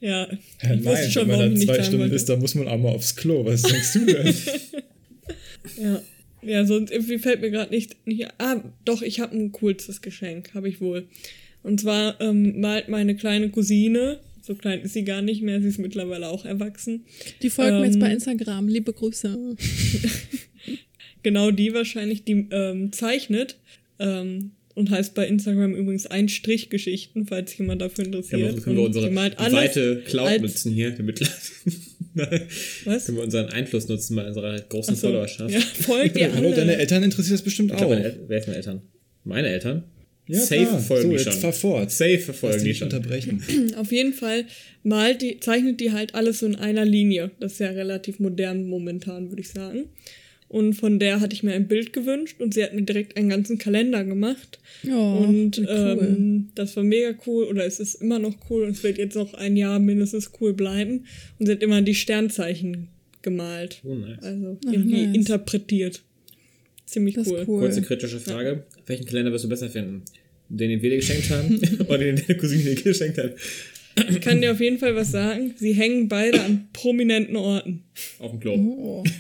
[0.01, 0.29] Ja,
[0.63, 2.15] Ja, ich wusste schon, wenn warum man ich da nicht zwei Stunden wollte.
[2.17, 3.45] ist, dann muss man auch mal aufs Klo.
[3.45, 4.35] Was denkst du denn?
[5.81, 6.03] Ja.
[6.45, 8.27] Ja, sonst irgendwie fällt mir gerade nicht, nicht.
[8.39, 11.07] Ah, doch, ich habe ein coolstes Geschenk, habe ich wohl.
[11.63, 15.69] Und zwar ähm, malt meine kleine Cousine, so klein ist sie gar nicht mehr, sie
[15.69, 17.05] ist mittlerweile auch erwachsen.
[17.43, 18.69] Die folgen mir jetzt Ähm, bei Instagram.
[18.69, 19.57] Liebe Grüße.
[21.25, 23.57] Genau die wahrscheinlich, die ähm, zeichnet.
[24.01, 28.63] Ähm, und heißt bei Instagram übrigens Einstrichgeschichten, falls jemand dafür Ja, interessiert.
[28.65, 31.21] können wir unsere weite Cloud nutzen hier, damit
[32.85, 33.05] Was?
[33.07, 35.09] können wir unseren Einfluss nutzen bei unserer großen so.
[35.09, 35.53] Followerschaft.
[35.55, 36.77] Ja, folgt ihr Hallo, deine alle.
[36.79, 37.79] Eltern interessiert das bestimmt Ich auch.
[37.81, 38.83] glaube, meine El- wer ist meine Eltern?
[39.25, 39.85] Meine Eltern?
[40.27, 40.79] Ja, Safe klar.
[40.81, 41.41] folgen so, die jetzt schon.
[41.41, 41.91] fahr fort.
[41.91, 42.89] Safe Lass verfolgen dich die nicht schon.
[42.89, 43.43] unterbrechen.
[43.77, 44.45] Auf jeden Fall
[44.83, 47.31] malt die, zeichnet die halt alles so in einer Linie.
[47.41, 49.85] Das ist ja relativ modern momentan, würde ich sagen.
[50.49, 53.31] Und von der hatte ich mir ein Bild gewünscht und sie hat mir direkt einen
[53.31, 54.59] ganzen Kalender gemacht.
[54.83, 55.67] Ja, und cool.
[55.71, 59.17] ähm, das war mega cool oder es ist immer noch cool und es wird jetzt
[59.17, 61.07] noch ein Jahr mindestens cool bleiben.
[61.39, 62.89] Und sie hat immer die Sternzeichen
[63.23, 63.81] gemalt.
[63.83, 64.19] Oh, nice.
[64.23, 65.17] Also Ach, irgendwie nice.
[65.17, 66.03] interpretiert.
[66.93, 67.45] Ziemlich Das ist cool.
[67.49, 67.61] cool.
[67.61, 68.65] Kurze kritische Frage.
[68.87, 70.03] Welchen Kalender wirst du besser finden?
[70.51, 71.57] Den, den wir dir geschenkt haben?
[71.89, 73.35] oder den, den deine Cousine dir geschenkt hat?
[74.11, 75.55] Ich kann dir auf jeden Fall was sagen.
[75.57, 77.85] Sie hängen beide an prominenten Orten.
[78.19, 78.55] Auf dem Klo.
[78.55, 79.05] Oh.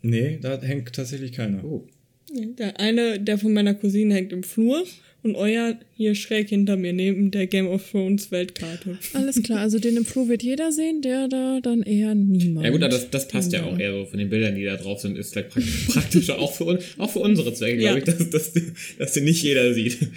[0.00, 1.62] Nee, da hängt tatsächlich keiner.
[1.64, 1.84] Oh.
[2.30, 4.84] Der eine, der von meiner Cousine hängt im Flur
[5.22, 8.98] und euer hier schräg hinter mir neben der Game of Thrones Weltkarte.
[9.14, 12.64] Alles klar, also den im Flur wird jeder sehen, der da dann eher niemand.
[12.64, 14.76] Ja gut, aber das, das passt ja auch eher so von den Bildern, die da
[14.76, 17.96] drauf sind, ist vielleicht praktisch, praktischer, auch für, uns, auch für unsere Zwecke, Ja.
[17.98, 18.52] glaube ich, dass, dass,
[18.98, 19.98] dass den nicht jeder sieht.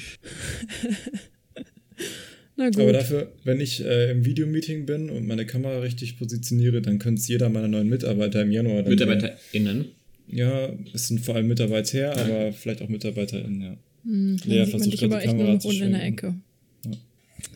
[2.58, 2.80] Na gut.
[2.82, 7.20] Aber dafür, wenn ich äh, im Videomeeting bin und meine Kamera richtig positioniere, dann könnte
[7.22, 8.84] es jeder meiner neuen Mitarbeiter im Januar.
[8.88, 9.86] MitarbeiterInnen.
[10.32, 13.78] Ja, es sind vor allem Mitarbeiter, aber vielleicht auch MitarbeiterInnen, ja.
[14.04, 15.68] Hm, Lea dann sieht man versucht dich gerade aber die echt nur Kamera noch zu
[15.70, 16.04] unten in der.
[16.04, 16.36] Ecke.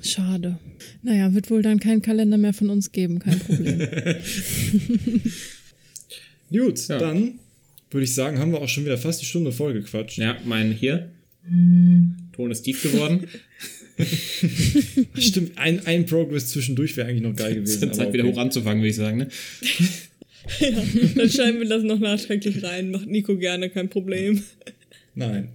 [0.01, 0.57] Schade.
[1.03, 3.79] Naja, wird wohl dann keinen Kalender mehr von uns geben, kein Problem.
[6.51, 6.97] Gut, Ja.
[6.99, 7.39] dann
[7.91, 10.17] würde ich sagen, haben wir auch schon wieder fast die Stunde voll gequatscht.
[10.17, 11.09] Ja, mein hier.
[12.33, 13.27] Ton ist tief geworden.
[15.17, 17.89] Stimmt, ein, ein Progress zwischendurch wäre eigentlich noch geil Es gewesen.
[17.91, 18.33] ist Zeit, wieder okay.
[18.33, 19.17] hoch anzufangen, würde ich sagen.
[19.19, 19.27] Ne?
[21.15, 22.91] Dann schreiben wir das noch nachträglich rein.
[22.91, 24.43] Macht Nico gerne, kein Problem.
[25.17, 25.49] Nein.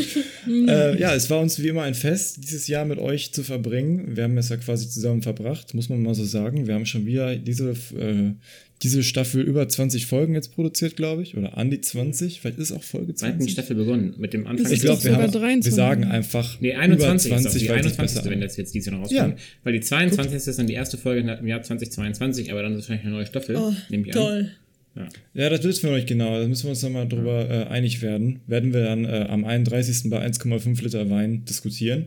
[0.68, 4.16] äh, ja, es war uns wie immer ein Fest, dieses Jahr mit euch zu verbringen.
[4.16, 6.66] Wir haben es ja quasi zusammen verbracht, muss man mal so sagen.
[6.66, 8.34] Wir haben schon wieder diese, äh,
[8.82, 11.36] diese Staffel über 20 Folgen jetzt produziert, glaube ich.
[11.38, 12.40] Oder an die 20.
[12.42, 13.52] Vielleicht ist auch Folge Zweiten 20.
[13.52, 14.14] Staffel begonnen.
[14.18, 14.70] Mit dem Anfang.
[14.70, 15.72] Ich glaube, wir, haben- 23.
[15.72, 17.52] wir sagen einfach Nee, 21 über ist das.
[17.52, 18.16] 20, Die weil es sich 21.
[18.18, 19.38] besser wenn das jetzt dieses Jahr noch rauskommt.
[19.38, 19.44] Ja.
[19.64, 20.34] Weil die 22.
[20.34, 23.56] ist dann die erste Folge im Jahr 2022, aber dann ist wahrscheinlich eine neue Staffel.
[23.56, 24.50] Oh, nehme ich an.
[24.98, 25.08] Ja.
[25.34, 26.40] Ja, das wissen wir noch nicht genau.
[26.40, 28.40] Da müssen wir uns nochmal drüber äh, einig werden.
[28.46, 30.10] Werden wir dann äh, am 31.
[30.10, 32.06] bei 1,5 Liter Wein diskutieren.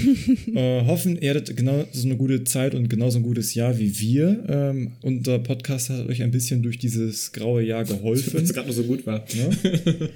[0.54, 3.98] äh, hoffen, ihr hattet genau so eine gute Zeit und genauso ein gutes Jahr wie
[4.00, 4.44] wir.
[4.48, 8.42] Ähm, unser Podcast hat euch ein bisschen durch dieses graue Jahr geholfen.
[8.42, 9.24] es gerade noch so gut war.
[9.34, 10.10] ne?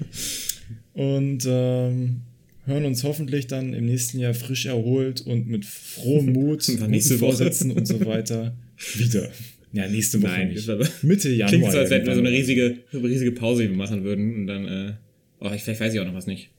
[0.94, 2.20] Und ähm,
[2.64, 7.00] hören uns hoffentlich dann im nächsten Jahr frisch erholt und mit frohem Mut, guten.
[7.18, 8.54] Vorsätzen und so weiter
[8.94, 9.30] wieder.
[9.74, 11.02] Ja, nächste Woche Nein, nicht.
[11.02, 11.48] Mitte Januar.
[11.48, 14.36] Klingt so, als hätten wir so eine riesige, riesige Pause, die wir machen würden.
[14.36, 14.92] Und dann, äh,
[15.40, 16.50] oh, ich, vielleicht weiß ich auch noch was nicht.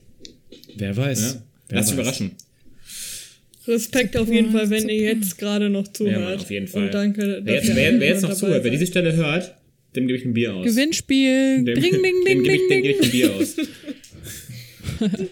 [0.76, 1.36] Wer weiß.
[1.36, 1.42] Ja?
[1.70, 2.32] Wer Lass dich überraschen.
[3.68, 6.22] Respekt auf jeden Fall, wenn ihr jetzt gerade noch Ja, zuhört.
[6.22, 6.86] Mann, auf jeden Fall.
[6.86, 9.56] Und danke, Wer jetzt, wer, wer jetzt noch zuhört, wer diese Stelle hört,
[9.96, 10.66] dem gebe ich ein Bier aus.
[10.66, 11.64] Gewinnspiel.
[11.64, 13.56] Dem, Ding, ding, dem ding, gebe ich, dem ding, gebe ich ein Bier aus.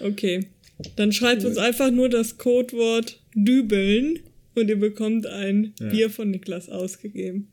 [0.00, 0.46] Okay.
[0.96, 4.20] Dann schreibt uns einfach nur das Codewort Dübeln
[4.56, 5.88] und ihr bekommt ein Ja.
[5.88, 7.48] Bier von Niklas ausgegeben.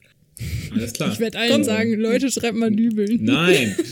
[0.72, 1.12] Alles klar.
[1.14, 3.24] Ich werde allen sagen, Leute, schreibt mal Dübeln.
[3.24, 3.76] Nein.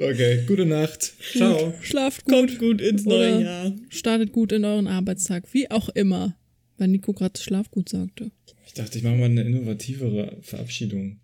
[0.00, 1.12] Okay, gute Nacht.
[1.32, 1.74] Ciao.
[1.82, 2.34] Schlaft gut.
[2.34, 3.72] Kommt gut ins neue Jahr.
[3.90, 5.44] Startet gut in euren Arbeitstag.
[5.52, 6.36] Wie auch immer.
[6.78, 8.30] Weil Nico gerade Schlaf gut sagte.
[8.66, 11.20] Ich dachte, ich mache mal eine innovativere Verabschiedung.